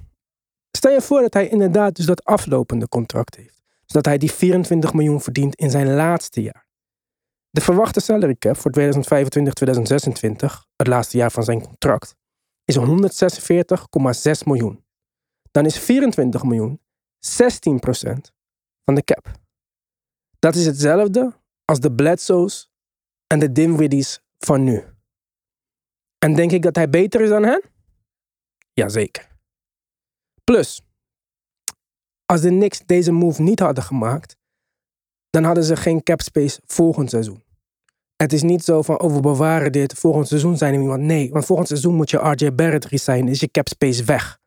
[0.71, 3.56] stel je voor dat hij inderdaad dus dat aflopende contract heeft.
[3.87, 6.67] Zodat hij die 24 miljoen verdient in zijn laatste jaar.
[7.49, 8.81] De verwachte salary cap voor 2025-2026,
[10.75, 12.15] het laatste jaar van zijn contract,
[12.65, 12.85] is 146,6
[14.45, 14.85] miljoen.
[15.51, 16.79] Dan is 24 miljoen 16%
[18.83, 19.31] van de cap.
[20.39, 22.69] Dat is hetzelfde als de Bledsoes
[23.27, 24.83] en de Dimwiddies van nu.
[26.17, 27.63] En denk ik dat hij beter is dan hen?
[28.73, 29.27] Jazeker.
[30.43, 30.81] Plus,
[32.27, 34.35] als de Knicks deze move niet hadden gemaakt,
[35.29, 37.43] dan hadden ze geen cap space volgend seizoen.
[38.15, 41.01] Het is niet zo van, oh we bewaren dit, volgend seizoen zijn er iemand.
[41.01, 44.39] Nee, want volgend seizoen moet je RJ Barrett resignen, is je cap space weg.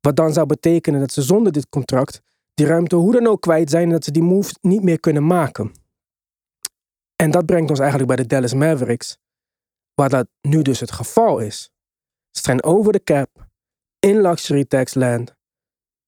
[0.00, 2.20] Wat dan zou betekenen dat ze zonder dit contract
[2.54, 5.26] die ruimte hoe dan ook kwijt zijn en dat ze die move niet meer kunnen
[5.26, 5.72] maken.
[7.16, 9.18] En dat brengt ons eigenlijk bij de Dallas Mavericks,
[9.94, 11.70] waar dat nu dus het geval is.
[12.30, 13.48] Ze zijn over de cap,
[13.98, 15.34] in luxury tax land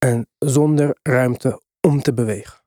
[0.05, 2.63] en zonder ruimte om te bewegen.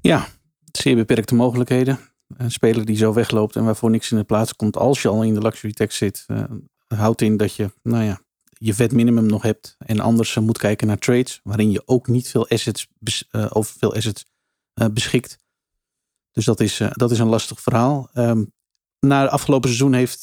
[0.00, 0.28] Ja,
[0.72, 1.98] zeer beperkte mogelijkheden.
[2.36, 5.22] Een speler die zo wegloopt en waarvoor niks in de plaats komt als je al
[5.22, 6.44] in de luxury tax zit, uh,
[6.86, 8.20] houdt in dat je, nou ja,
[8.52, 12.28] je vet minimum nog hebt en anders moet kijken naar trades, waarin je ook niet
[12.28, 12.88] veel assets,
[13.30, 14.24] uh, over veel assets
[14.92, 15.38] beschikt.
[16.30, 18.10] Dus dat is, dat is een lastig verhaal.
[18.14, 18.52] Um,
[19.06, 20.20] na het afgelopen seizoen heeft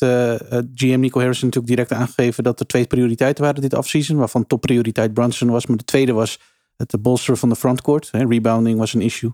[0.73, 5.13] GM Nico Harrison natuurlijk direct aangegeven dat er twee prioriteiten waren dit offseason, waarvan topprioriteit
[5.13, 6.39] Brunson was, maar de tweede was
[6.75, 8.09] het bolsteren van de frontcourt.
[8.11, 9.31] Rebounding was een issue.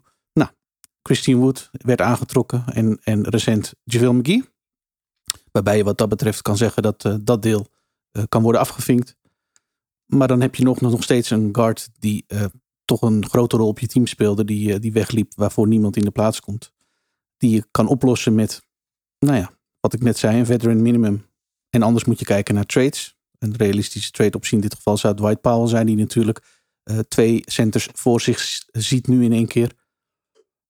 [1.07, 4.43] Christine Wood werd aangetrokken en, en recent JaVale McGee.
[5.51, 7.67] Waarbij je wat dat betreft kan zeggen dat uh, dat deel
[8.29, 9.15] kan worden afgevinkt.
[10.05, 12.25] Maar dan heb je nog, nog steeds een guard die
[12.85, 14.45] toch een grote rol op je team speelde.
[14.45, 16.71] Die, die wegliep waarvoor niemand in de plaats komt.
[17.37, 18.64] Die je kan oplossen met,
[19.25, 21.25] nou ja, wat ik net zei, een veteran minimum.
[21.69, 23.17] En anders moet je kijken naar trades.
[23.39, 25.85] Een realistische trade optie in dit geval zou Dwight Powell zijn.
[25.85, 26.41] Die natuurlijk
[27.07, 29.71] twee centers voor zich ziet nu in één keer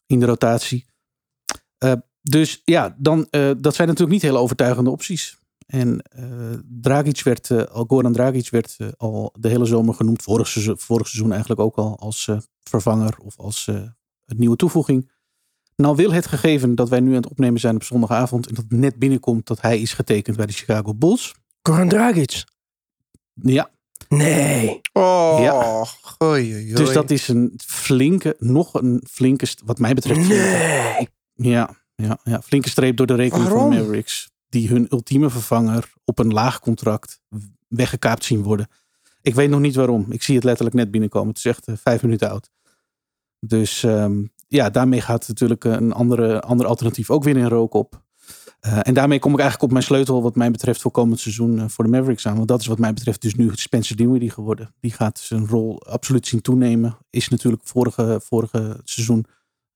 [0.05, 0.85] in de rotatie.
[1.83, 5.37] Uh, dus ja, dan, uh, dat zijn natuurlijk niet hele overtuigende opties.
[5.65, 6.03] En
[6.81, 10.21] Dragic werd, al Goran Dragic werd al de hele zomer genoemd.
[10.21, 12.29] Vorig seizoen, eigenlijk ook al als
[12.61, 13.69] vervanger of als
[14.25, 15.11] nieuwe toevoeging.
[15.75, 18.47] Nou wil het gegeven dat wij nu aan het opnemen zijn op zondagavond.
[18.47, 21.35] En dat het net binnenkomt dat hij is getekend bij de Chicago Bulls.
[21.61, 22.43] Goran Dragic?
[23.33, 23.69] Ja.
[24.09, 24.81] Nee.
[24.93, 25.83] Oh, Ja.
[25.83, 26.73] goeie, goeie.
[26.73, 30.27] Dus dat is een flinke, nog een flinke, wat mij betreft.
[30.27, 31.07] Nee.
[31.33, 33.73] Ja, ja, ja, flinke streep door de rekening van Waarom?
[33.73, 34.29] de Mavericks.
[34.49, 37.19] Die hun ultieme vervanger op een laag contract
[37.67, 38.67] weggekaapt zien worden.
[39.21, 40.05] Ik weet nog niet waarom.
[40.09, 41.27] Ik zie het letterlijk net binnenkomen.
[41.29, 42.49] Het is echt eh, vijf minuten oud.
[43.39, 44.23] Dus ehm,
[44.55, 48.03] ja, daarmee gaat natuurlijk eh, een andere, ander alternatief ook weer in rook op.
[48.59, 51.59] Eh, en daarmee kom ik eigenlijk op mijn sleutel wat mij betreft voor komend seizoen
[51.59, 52.35] eh, voor de Mavericks aan.
[52.35, 54.73] Want dat is wat mij betreft dus nu Spencer Dinwiddie geworden.
[54.79, 56.97] Die gaat zijn rol absoluut zien toenemen.
[57.09, 59.25] Is natuurlijk vorige, vorige seizoen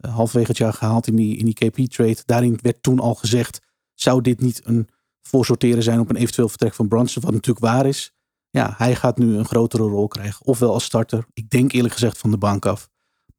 [0.05, 2.17] uh, halverwege het jaar gehaald in die, in die KP-trade.
[2.25, 3.61] Daarin werd toen al gezegd,
[3.93, 4.87] zou dit niet een
[5.21, 8.13] voorsorteren zijn op een eventueel vertrek van Brunson, wat natuurlijk waar is.
[8.49, 10.45] Ja, hij gaat nu een grotere rol krijgen.
[10.45, 12.89] Ofwel als starter, ik denk eerlijk gezegd van de bank af.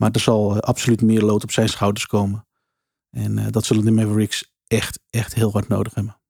[0.00, 2.46] Maar er zal uh, absoluut meer lood op zijn schouders komen.
[3.10, 6.20] En uh, dat zullen de Mavericks echt, echt heel hard nodig hebben.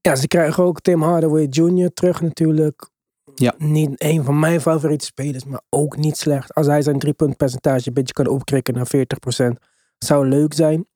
[0.00, 1.92] Ja, ze krijgen ook Tim Hardaway Jr.
[1.92, 2.90] terug natuurlijk.
[3.34, 3.54] Ja.
[3.58, 6.54] Niet een van mijn favoriete spelers, maar ook niet slecht.
[6.54, 9.00] Als hij zijn driepuntpercentage een beetje kan opkrikken naar 40%,
[9.98, 10.86] zou leuk zijn.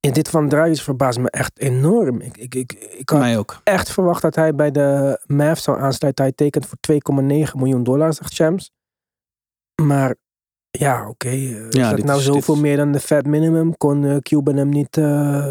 [0.00, 2.20] En dit van Dragic verbaast me echt enorm.
[2.20, 3.60] Ik, ik, ik, ik had Mij ook.
[3.64, 6.24] echt verwacht dat hij bij de Mavs zou aansluiten.
[6.24, 8.70] Hij tekent voor 2,9 miljoen dollar, zegt Shams.
[9.82, 10.16] Maar
[10.78, 11.08] ja, oké.
[11.10, 11.38] Okay.
[11.70, 13.76] Ja, is dat nou is- zoveel dit meer dan de vet minimum?
[13.76, 15.44] Kon eh, Cuban hem niet, eh,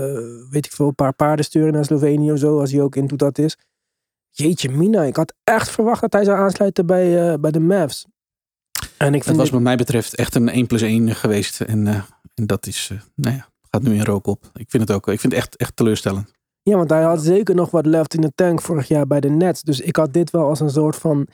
[0.49, 3.07] weet ik veel, een paar paarden sturen naar Slovenië of zo, als hij ook in
[3.15, 3.57] dat is?
[4.29, 8.05] Jeetje mina, ik had echt verwacht dat hij zou aansluiten bij, eh, bij de Mavs.
[8.97, 11.61] En ik Het vind was dit- wat mij betreft echt een 1 plus 1 geweest.
[11.61, 11.87] En,
[12.35, 14.49] en dat is, nou ja, gaat nu in rook op.
[14.53, 16.31] Ik vind het ook, ik vind het echt, echt teleurstellend.
[16.63, 19.29] Ja, want hij had zeker nog wat left in de tank vorig jaar bij de
[19.29, 19.61] Nets.
[19.61, 21.27] Dus ik had dit wel als een soort van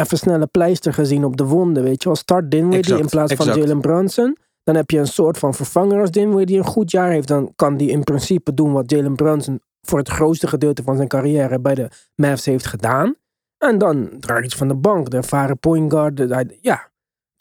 [0.00, 1.82] even snelle pleister gezien op de wonden.
[1.82, 3.46] Weet je wel, start Dinwiddie Exact, in plaats van.
[3.46, 4.36] Jalen Brunson.
[4.62, 7.28] Dan heb je een soort van vervanger als Dinwiddie die een goed jaar heeft.
[7.28, 11.08] Dan kan die in principe doen wat Jalen Brunson voor het grootste gedeelte van zijn
[11.08, 13.14] carrière bij de Mavs heeft gedaan.
[13.58, 15.10] En dan draait iets van de bank.
[15.10, 16.16] De ervaren point guard.
[16.16, 16.90] de- ja,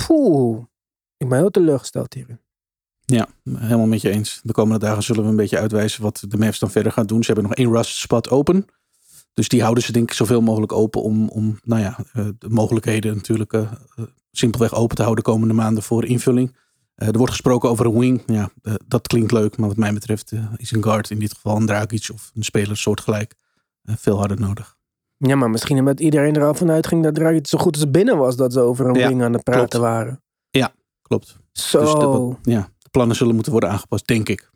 [0.08, 0.63] poeh.
[1.18, 2.39] Ik ben heel teleurgesteld hierin.
[3.06, 4.39] Ja, helemaal met je eens.
[4.44, 7.20] De komende dagen zullen we een beetje uitwijzen wat de Mavs dan verder gaan doen.
[7.24, 8.66] Ze hebben nog één rust spot open.
[9.34, 12.50] Dus die houden ze denk ik zoveel mogelijk open om, om nou ja, eh, de
[12.50, 16.56] mogelijkheden natuurlijk eh, eh, simpelweg open te houden de komende maanden voor invulling.
[16.96, 18.24] Er wordt gesproken over een wing.
[18.26, 18.50] Ja,
[18.88, 22.10] dat klinkt leuk, maar wat mij betreft is een guard in dit geval een Dragic
[22.13, 23.36] of een speler soortgelijk
[23.84, 24.76] veel harder nodig.
[25.17, 28.17] Ja, maar misschien omdat iedereen er al van uitging dat Dragic zo goed als binnen
[28.17, 29.86] was dat ze over een Ja, wing aan het praten klopt.
[29.86, 30.22] waren.
[31.02, 31.38] Klopt.
[31.52, 34.52] Zo, Dus de, wat- ja, de plannen zullen moeten worden aangepast, denk ik.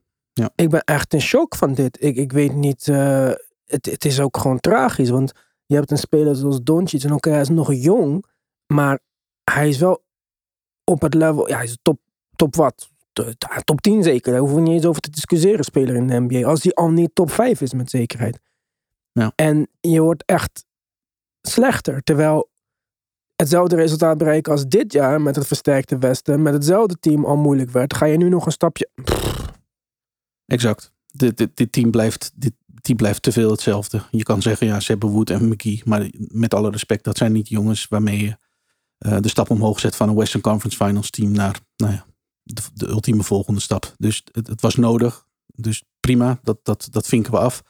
[0.55, 2.03] ik ben echt in shock van dit.
[2.03, 2.87] Ik, ik weet niet,
[3.67, 5.31] het, het is ook gewoon tragisch, want
[5.65, 8.25] je hebt een speler zoals Doncic en oké, hij is nog jong,
[8.73, 8.99] maar
[9.43, 10.05] hij is wel
[10.83, 11.99] op het level, ja, hij is top,
[12.35, 12.89] top wat?
[13.13, 16.07] To- to- Top 10 zeker, daar hoeven we niet eens over te discussiëren, speler in
[16.07, 16.47] de NBA.
[16.47, 18.39] Als hij al niet top 5 is met zekerheid.
[19.11, 19.31] Ja.
[19.35, 20.65] En je wordt echt
[21.41, 22.49] slechter, terwijl
[23.35, 27.69] hetzelfde resultaat bereiken als dit jaar met het versterkte Westen, met hetzelfde team al moeilijk
[27.69, 28.89] werd, ga je nu nog een stapje.
[30.45, 30.91] Exact.
[31.05, 32.53] Dit, dit, dit, team blijft, dit
[32.87, 34.01] team blijft te veel hetzelfde.
[34.11, 35.81] Je kan zeggen, ja, ze hebben Wood en McKee.
[35.85, 38.37] Maar met alle respect, dat zijn niet jongens waarmee je
[38.97, 42.05] eh, de stap omhoog zet van een Western Conference Finals team naar, nou ja,
[42.43, 43.93] de, ultieme volgende stap.
[43.97, 45.25] Dus het, was nodig.
[45.55, 47.63] Dus prima, dat, dat, dat vinken we af.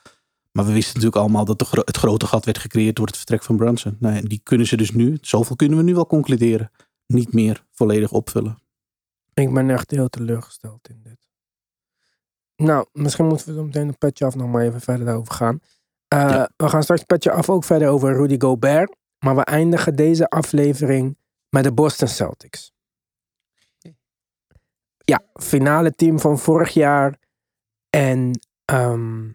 [0.52, 3.56] Maar we wisten natuurlijk allemaal dat het grote gat werd gecreëerd door het vertrek van
[3.56, 3.98] Brunson.
[4.00, 6.72] Nou, die kunnen ze dus nu, zoveel kunnen we nu wel concluderen,
[7.08, 8.58] niet meer volledig opvullen.
[9.34, 11.27] Ik ben echt heel teleurgesteld in dit.
[12.58, 15.60] Nou, misschien moeten we zo meteen een petje af nog maar even verder daarover gaan.
[16.08, 16.50] Eh, Ja.
[16.58, 18.96] We gaan straks petje af ook verder over Rudy Gobert.
[19.20, 21.18] Maar we eindigen deze aflevering
[21.50, 22.72] met de Boston Celtics.
[24.98, 27.20] Ja, finale team van vorig jaar.
[27.90, 29.28] En ehm,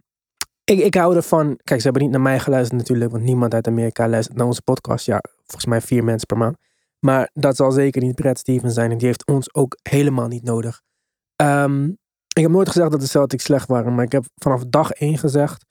[0.64, 1.56] ik, ik hou ervan.
[1.64, 3.11] Kijk, ze hebben niet naar mij geluisterd natuurlijk.
[3.11, 5.06] Want niemand uit Amerika luistert naar onze podcast.
[5.06, 6.56] Ja, volgens mij vier mensen per maand.
[6.98, 8.90] Maar dat zal zeker niet Brad Stevens zijn.
[8.90, 10.82] En die heeft ons ook helemaal niet nodig.
[11.37, 11.90] Ehm,
[12.32, 13.94] ik heb nooit gezegd dat de Celtics slecht waren.
[13.94, 15.64] Maar ik heb vanaf dag één gezegd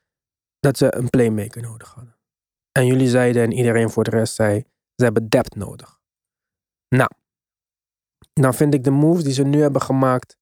[0.60, 2.18] dat ze een playmaker nodig hadden.
[2.72, 6.00] En jullie zeiden en iedereen voor de rest zei, ze hebben depth nodig.
[6.88, 7.10] Nou,
[8.34, 10.38] dan vind ik de moves die ze nu hebben gemaakt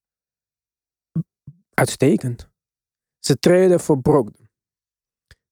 [1.74, 2.48] uitstekend.
[3.18, 4.48] Ze treden voor Brogdon.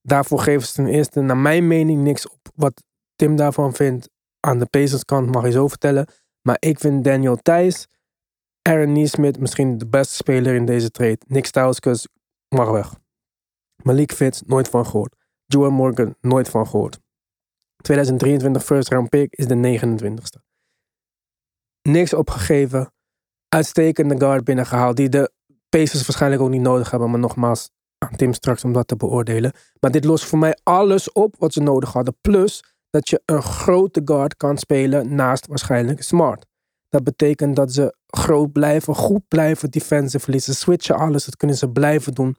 [0.01, 2.51] Daarvoor geven ze ten eerste, naar mijn mening, niks op.
[2.55, 2.83] Wat
[3.15, 6.07] Tim daarvan vindt, aan de Pacers kant mag je zo vertellen.
[6.41, 7.87] Maar ik vind Daniel Thijs,
[8.61, 11.19] Aaron Neesmith misschien de beste speler in deze trade.
[11.27, 12.07] Nick Stauskas
[12.47, 12.95] mag weg.
[13.83, 15.15] Malik Fitz, nooit van gehoord.
[15.45, 16.99] Joel Morgan, nooit van gehoord.
[17.81, 20.47] 2023 first round pick is de 29ste.
[21.81, 22.93] Niks opgegeven.
[23.49, 24.97] Uitstekende guard binnengehaald.
[24.97, 25.31] Die de
[25.69, 27.09] Pacers waarschijnlijk ook niet nodig hebben.
[27.09, 29.53] Maar nogmaals, aan Tim straks om dat te beoordelen.
[29.79, 32.17] Maar dit lost voor mij alles op wat ze nodig hadden.
[32.21, 36.45] Plus dat je een grote guard kan spelen naast waarschijnlijk Smart.
[36.89, 40.39] Dat betekent dat ze groot blijven, goed blijven defensively.
[40.39, 42.37] Ze switchen alles, dat kunnen ze blijven doen.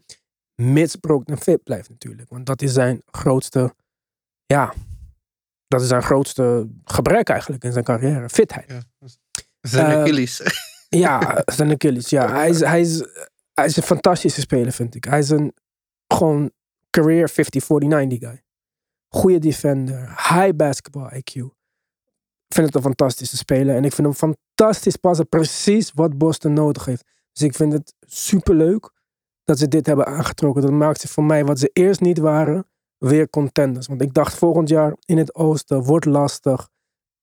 [0.62, 2.28] Mits Brogdon fit blijft natuurlijk.
[2.28, 3.74] Want dat is zijn grootste,
[4.46, 4.74] ja,
[5.66, 8.28] dat is zijn grootste gebrek eigenlijk in zijn carrière.
[8.28, 8.86] Fitheid.
[9.60, 10.42] Zijn Eh, Achilles.
[10.88, 12.08] Ja, zijn Achilles.
[12.10, 13.04] Ja, hij is, hij, is,
[13.54, 15.04] hij is een fantastische speler, vind ik.
[15.04, 15.54] Hij is een
[16.14, 16.50] gewoon
[16.90, 17.34] career 50-49
[18.06, 18.42] die guy.
[19.08, 21.59] Goede defender, high basketball IQ.
[22.54, 23.76] Vind het een fantastische speler.
[23.76, 25.28] En ik vind hem fantastisch passen.
[25.28, 27.04] Precies wat Boston nodig heeft.
[27.32, 28.92] Dus ik vind het superleuk
[29.44, 30.62] dat ze dit hebben aangetrokken.
[30.62, 32.66] Dat maakt ze voor mij, wat ze eerst niet waren,
[32.98, 33.86] weer contenders.
[33.86, 36.68] Want ik dacht volgend jaar in het oosten wordt lastig.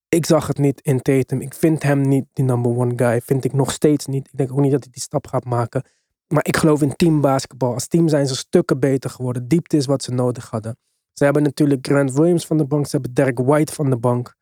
[0.09, 1.41] Ik zag het niet in Tatum.
[1.41, 3.21] Ik vind hem niet die number one guy.
[3.21, 4.27] Vind ik nog steeds niet.
[4.27, 5.83] Ik denk ook niet dat hij die stap gaat maken.
[6.27, 7.73] Maar ik geloof in teambasketbal.
[7.73, 9.47] Als team zijn ze stukken beter geworden.
[9.47, 10.77] Diepte is wat ze nodig hadden.
[11.13, 12.85] Ze hebben natuurlijk Grant Williams van de bank.
[12.85, 14.35] Ze hebben Derek White van de bank.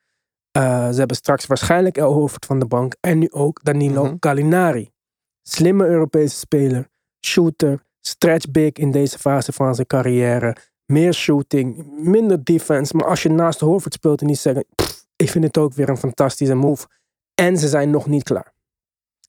[0.57, 2.95] Uh, ze hebben straks waarschijnlijk El Horford van de bank.
[2.99, 4.15] En nu ook Danilo.
[4.19, 4.91] Gallinari.
[5.41, 6.87] Slimme Europese speler.
[7.25, 7.83] Shooter.
[8.01, 10.55] Stretch big in deze fase van zijn carrière.
[10.85, 11.85] Meer shooting.
[11.97, 12.95] Minder defense.
[12.95, 14.65] Maar als je naast Horford speelt en niet zeggen...
[14.75, 16.87] "Pff, ik vind het ook weer een fantastische move.
[17.35, 18.53] En ze zijn nog niet klaar.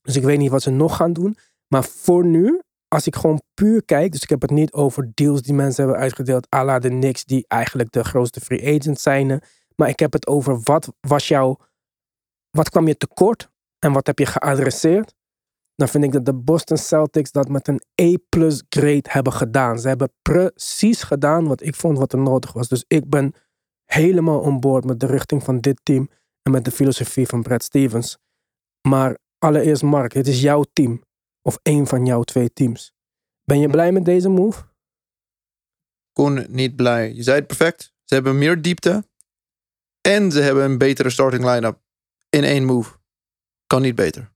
[0.03, 1.37] Dus ik weet niet wat ze nog gaan doen.
[1.69, 4.12] Maar voor nu, als ik gewoon puur kijk.
[4.12, 6.55] Dus ik heb het niet over deals die mensen hebben uitgedeeld.
[6.55, 9.41] à la de Knicks, die eigenlijk de grootste free agents zijn.
[9.77, 11.59] Maar ik heb het over wat was jouw.
[12.51, 15.15] Wat kwam je tekort en wat heb je geadresseerd?
[15.75, 19.79] Dan vind ik dat de Boston Celtics dat met een A-plus grade hebben gedaan.
[19.79, 22.69] Ze hebben precies gedaan wat ik vond wat er nodig was.
[22.69, 23.35] Dus ik ben
[23.85, 26.09] helemaal on board met de richting van dit team
[26.43, 28.19] en met de filosofie van Brad Stevens.
[28.89, 31.03] Maar allereerst, Mark, het is jouw team.
[31.43, 32.93] Of één van jouw twee teams.
[33.45, 34.65] Ben je blij met deze move?
[36.12, 37.15] Kon niet blij.
[37.15, 37.93] Je zei het perfect.
[38.05, 39.05] Ze hebben meer diepte.
[40.07, 41.79] En ze hebben een betere starting line-up.
[42.31, 42.97] In één move.
[43.66, 44.33] Kan niet beter.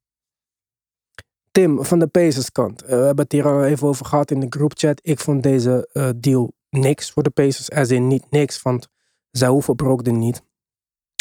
[1.50, 2.82] Tim, van de Pacers kant.
[2.82, 5.00] Uh, we hebben het hier al even over gehad in de groupchat.
[5.02, 7.70] Ik vond deze uh, deal niks voor de Pacers.
[7.70, 8.88] Als in niet niks, want
[9.30, 10.42] zij hoeven Brogdon niet.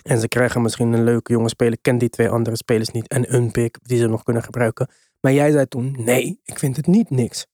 [0.03, 1.77] En ze krijgen misschien een leuke jonge speler.
[1.81, 3.07] Ken die twee andere spelers niet.
[3.07, 4.89] En een pick die ze nog kunnen gebruiken.
[5.19, 7.47] Maar jij zei toen, nee, ik vind het niet niks.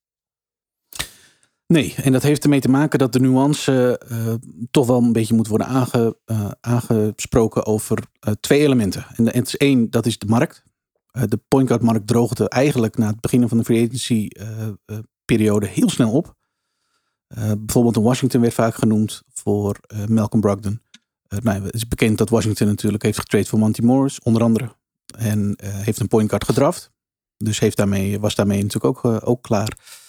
[1.68, 4.34] Nee, en dat heeft ermee te maken dat de nuance uh,
[4.72, 8.04] toch wel een beetje moet worden aange, uh, aangesproken over
[8.40, 9.06] twee elementen.
[9.16, 10.64] En het is één, dat is de markt.
[11.12, 14.28] de point guard markt droogde eigenlijk na het beginnen van de free agency
[15.26, 16.36] periode heel snel op.
[17.58, 20.82] bijvoorbeeld in Washington werd vaak genoemd voor Malcolm Brogdon.
[21.28, 24.76] nou, het is bekend dat Washington natuurlijk heeft getraind voor Monty Morris, onder andere.
[25.18, 26.92] En heeft een point guard gedraft.
[27.38, 30.04] Dus heeft daarmee, was daarmee natuurlijk ook, ook klaar.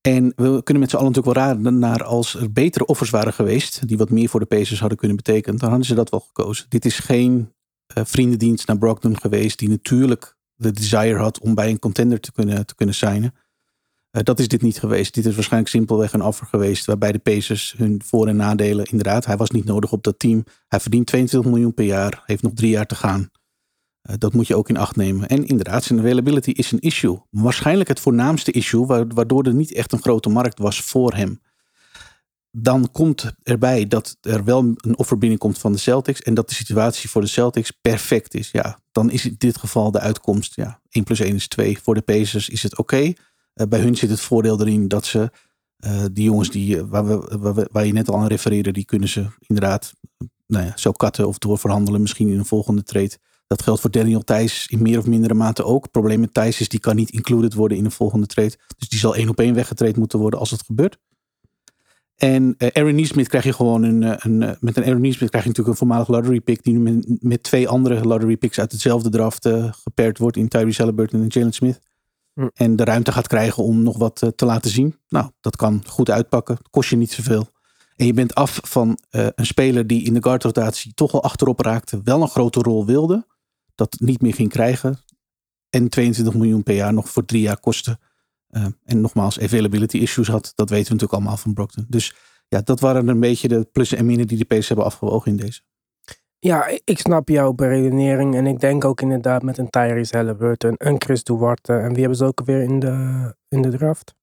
[0.00, 3.32] En we kunnen met z'n allen natuurlijk wel raden naar als er betere offers waren
[3.32, 6.20] geweest, die wat meer voor de Pacers hadden kunnen betekenen, dan hadden ze dat wel
[6.20, 6.66] gekozen.
[6.68, 7.52] Dit is geen
[7.96, 12.32] uh, vriendendienst naar Brogdon geweest, die natuurlijk de desire had om bij een contender te
[12.32, 13.34] kunnen, te kunnen signen.
[14.12, 15.14] Uh, dat is dit niet geweest.
[15.14, 19.24] Dit is waarschijnlijk simpelweg een offer geweest waarbij de Pacers hun voor- en nadelen, inderdaad,
[19.24, 20.44] hij was niet nodig op dat team.
[20.68, 23.30] Hij verdient 22 miljoen per jaar, heeft nog drie jaar te gaan.
[24.02, 25.28] Eh, dat moet je ook in acht nemen.
[25.28, 27.18] En inderdaad, zijn availability is een issue.
[27.30, 31.40] Waarschijnlijk het voornaamste issue, wa- waardoor er niet echt een grote markt was voor hem.
[32.50, 36.22] Dan komt erbij dat er wel een offer binnenkomt van de Celtics.
[36.22, 38.50] En dat de situatie voor de Celtics perfect is.
[38.50, 40.54] Ja, dan is in dit geval de uitkomst.
[40.56, 41.78] Ja, 1 plus 1 is 2.
[41.82, 43.12] Voor de Pacers is het oké.
[43.54, 45.30] Eh, bij hun zit het voordeel erin dat ze
[45.78, 48.84] eh, die jongens die, waar, we, waar, we- waar je net al aan refereerde, die
[48.84, 49.92] kunnen ze inderdaad
[50.46, 53.18] nou ja, zo katten of doorverhandelen misschien in een volgende trade.
[53.48, 55.82] Dat geldt voor Daniel Thijs in meer of mindere mate ook.
[55.82, 58.56] Het probleem met Thijs is die kan niet included worden in een volgende trade.
[58.78, 60.98] Dus die zal één op één weggetraind moeten worden als het gebeurt.
[62.18, 65.28] En eh, Aaron Neesmith krijg je gewoon een, eh, een eh, met een Aaron Neesmith
[65.28, 68.58] krijg je natuurlijk een voormalig lottery pick die nu met, met twee andere lottery picks
[68.60, 71.80] uit hetzelfde draft gepaard wordt in Tyrese Halliburton en Jalen Smith.
[72.34, 72.48] Hm.
[72.54, 74.96] En de ruimte gaat krijgen om nog wat te laten zien.
[75.08, 76.58] Nou, dat kan goed uitpakken.
[76.70, 77.48] Kost je niet zoveel.
[77.96, 82.00] En je bent af van een speler die in de guardrotatie toch al achterop raakte.
[82.04, 83.26] Wel een grote rol wilde.
[83.78, 84.98] Dat niet meer ging krijgen.
[85.70, 87.98] En 22 miljoen per jaar nog voor drie jaar kosten.
[88.48, 90.52] Eh, en nogmaals, availability issues had.
[90.54, 91.84] Dat weten we natuurlijk allemaal van Brockton.
[91.88, 92.14] Dus
[92.48, 95.36] ja, dat waren een beetje de plussen en minnen die de Pacers hebben afgewogen in
[95.36, 95.60] deze.
[96.38, 98.34] Ja, ik- snap jouw beredenering.
[98.34, 101.72] En ik denk ook inderdaad met een Tyrese Halliburton, een Chris Duarte.
[101.72, 104.14] En wie hebben ze ook weer in de, in de draft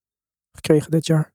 [0.52, 1.34] gekregen dit jaar?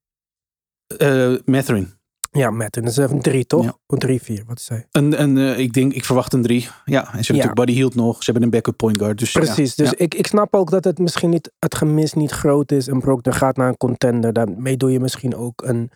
[0.97, 1.93] Eh Matherin.
[2.33, 3.65] Ja, met een 7-3 toch?
[3.65, 3.77] Ja.
[3.87, 6.69] Of 3-4, wat zei Een, een, eh, ik denk, ik verwacht een drie.
[6.85, 8.17] Ja, en ze hebben natuurlijk Buddy Hield nog.
[8.17, 9.19] Ze hebben een backup point guard.
[9.19, 9.41] Dus, ja.
[9.41, 9.93] Precies, dus.
[9.93, 12.89] Ik, ik snap ook dat het misschien niet, het gemis niet groot is.
[12.89, 14.33] En Brogdon gaat naar een contender.
[14.33, 15.91] Daarmee doe je misschien ook een,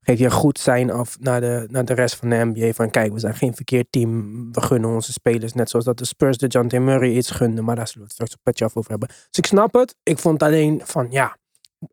[0.00, 2.72] geef je een goed zijn af naar de, naar de rest van de NBA.
[2.72, 4.52] Van kijk, we zijn geen verkeerd team.
[4.52, 5.52] We gunnen onze spelers.
[5.52, 6.72] Net zoals dat de Spurs de John T.
[6.72, 7.64] Murray iets gunden.
[7.64, 9.08] Maar daar zullen we het straks een petje af over hebben.
[9.08, 9.94] Dus ik snap het.
[10.02, 11.36] Ik vond alleen van ja,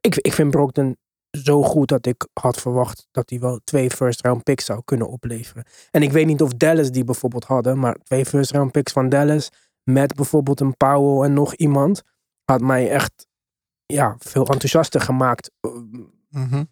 [0.02, 0.98] ik, ik vind Brogdon
[1.32, 5.08] zo goed dat ik had verwacht dat hij wel twee first round picks zou kunnen
[5.08, 5.66] opleveren.
[5.92, 9.10] En ik weet niet of Dallas die bijvoorbeeld hadden, maar twee first round picks van
[9.10, 9.50] Dallas
[9.84, 12.02] met bijvoorbeeld een Powell en nog iemand
[12.44, 13.28] had mij echt
[13.86, 15.52] ja, veel enthousiaster gemaakt.
[16.30, 16.64] Mhm.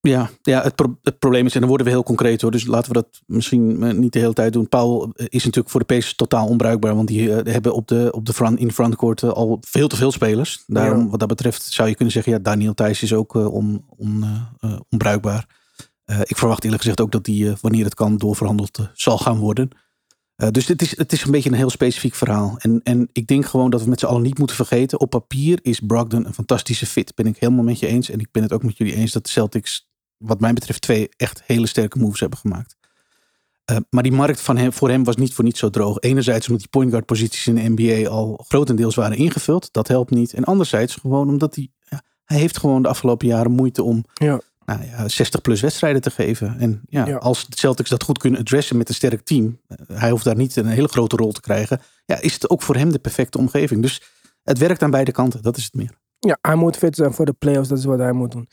[0.00, 2.66] Ja, ja het, pro- het probleem is, en dan worden we heel concreet hoor, dus
[2.66, 4.68] laten we dat misschien eh, niet de hele tijd doen.
[4.68, 8.08] Paul eh, is natuurlijk voor de Pacers totaal onbruikbaar, want die eh, hebben op de,
[8.12, 10.62] op de front, in frontcourt al veel te veel spelers.
[10.66, 11.08] Daarom, Ja.
[11.08, 14.24] wat dat betreft, zou je kunnen zeggen, ja, Daniel Thijs is ook on, on,
[14.88, 15.46] onbruikbaar.
[16.22, 19.68] Ik verwacht eerlijk gezegd ook dat die, wanneer het kan, doorverhandeld zal gaan worden.
[20.38, 22.56] Eh, dus het is, het is een beetje een heel specifiek verhaal.
[22.58, 25.00] En, en ik denk gewoon dat we met z'n allen niet moeten vergeten.
[25.00, 27.14] Op papier is Brogdon een fantastische fit.
[27.14, 28.10] Ben ik helemaal met je eens.
[28.10, 31.08] En ik ben het ook met jullie eens dat de Celtics, wat mij betreft, twee
[31.16, 32.76] echt hele sterke moves hebben gemaakt.
[33.64, 36.00] Eh, maar die markt van hem, voor hem was niet voor niets zo droog.
[36.00, 39.72] Enerzijds omdat die point guard posities in de NBA al grotendeels waren ingevuld.
[39.72, 40.32] Dat helpt niet.
[40.32, 41.70] En anderzijds gewoon omdat hij,
[42.24, 44.40] hij heeft gewoon de afgelopen jaren moeite om Ja.
[44.76, 46.56] Nou ja, 60 plus wedstrijden te geven.
[46.58, 47.16] En ja, Ja.
[47.16, 49.60] als de Celtics dat goed kunnen adressen met een sterk team.
[49.66, 51.80] eh, Hij hoeft daar niet een hele grote rol te krijgen.
[52.06, 53.82] Ja, is het ook voor hem de perfecte omgeving.
[53.82, 54.02] Dus
[54.42, 55.42] het werkt aan beide kanten.
[55.42, 55.90] Dat is het meer.
[56.18, 57.68] Ja, hij moet fit zijn voor de playoffs.
[57.68, 58.48] Dat is wat hij moet doen.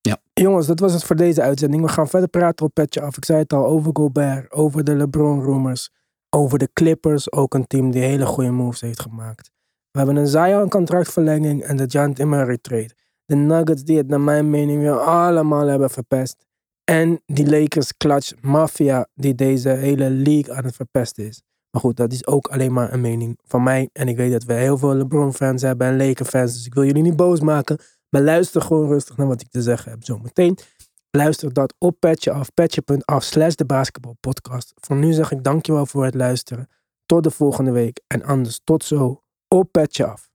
[0.00, 0.16] Ja.
[0.34, 1.82] Jongens, dat was het voor deze uitzending.
[1.82, 3.16] We gaan verder praten op Petje Af.
[3.16, 5.90] Ik zei het al over Gobert, over de LeBron rumors,
[6.30, 7.32] over de Clippers.
[7.32, 9.50] Ook een team die hele goede moves heeft gemaakt.
[9.90, 12.90] We hebben een Zion contractverlenging en de John Murray trade.
[13.28, 16.46] De Nuggets die het naar mijn mening weer allemaal hebben verpest.
[16.84, 21.42] En die Lakers clutch mafia die deze hele league aan het verpesten is.
[21.70, 23.88] Maar goed, dat is ook alleen maar een mening van mij.
[23.92, 26.52] En ik weet dat we heel veel LeBron-fans hebben en Laker-fans.
[26.52, 27.78] Dus ik wil jullie niet boos maken.
[28.10, 30.58] Maar luister gewoon rustig naar wat ik te zeggen heb zometeen.
[31.10, 32.54] Luister dat op Petje Af.
[32.54, 34.72] Petje.af slash de basketbalpodcast.
[34.74, 36.68] Voor nu zeg ik dankjewel voor het luisteren.
[37.06, 38.00] Tot de volgende week.
[38.06, 40.30] En anders tot zo op Petje Af.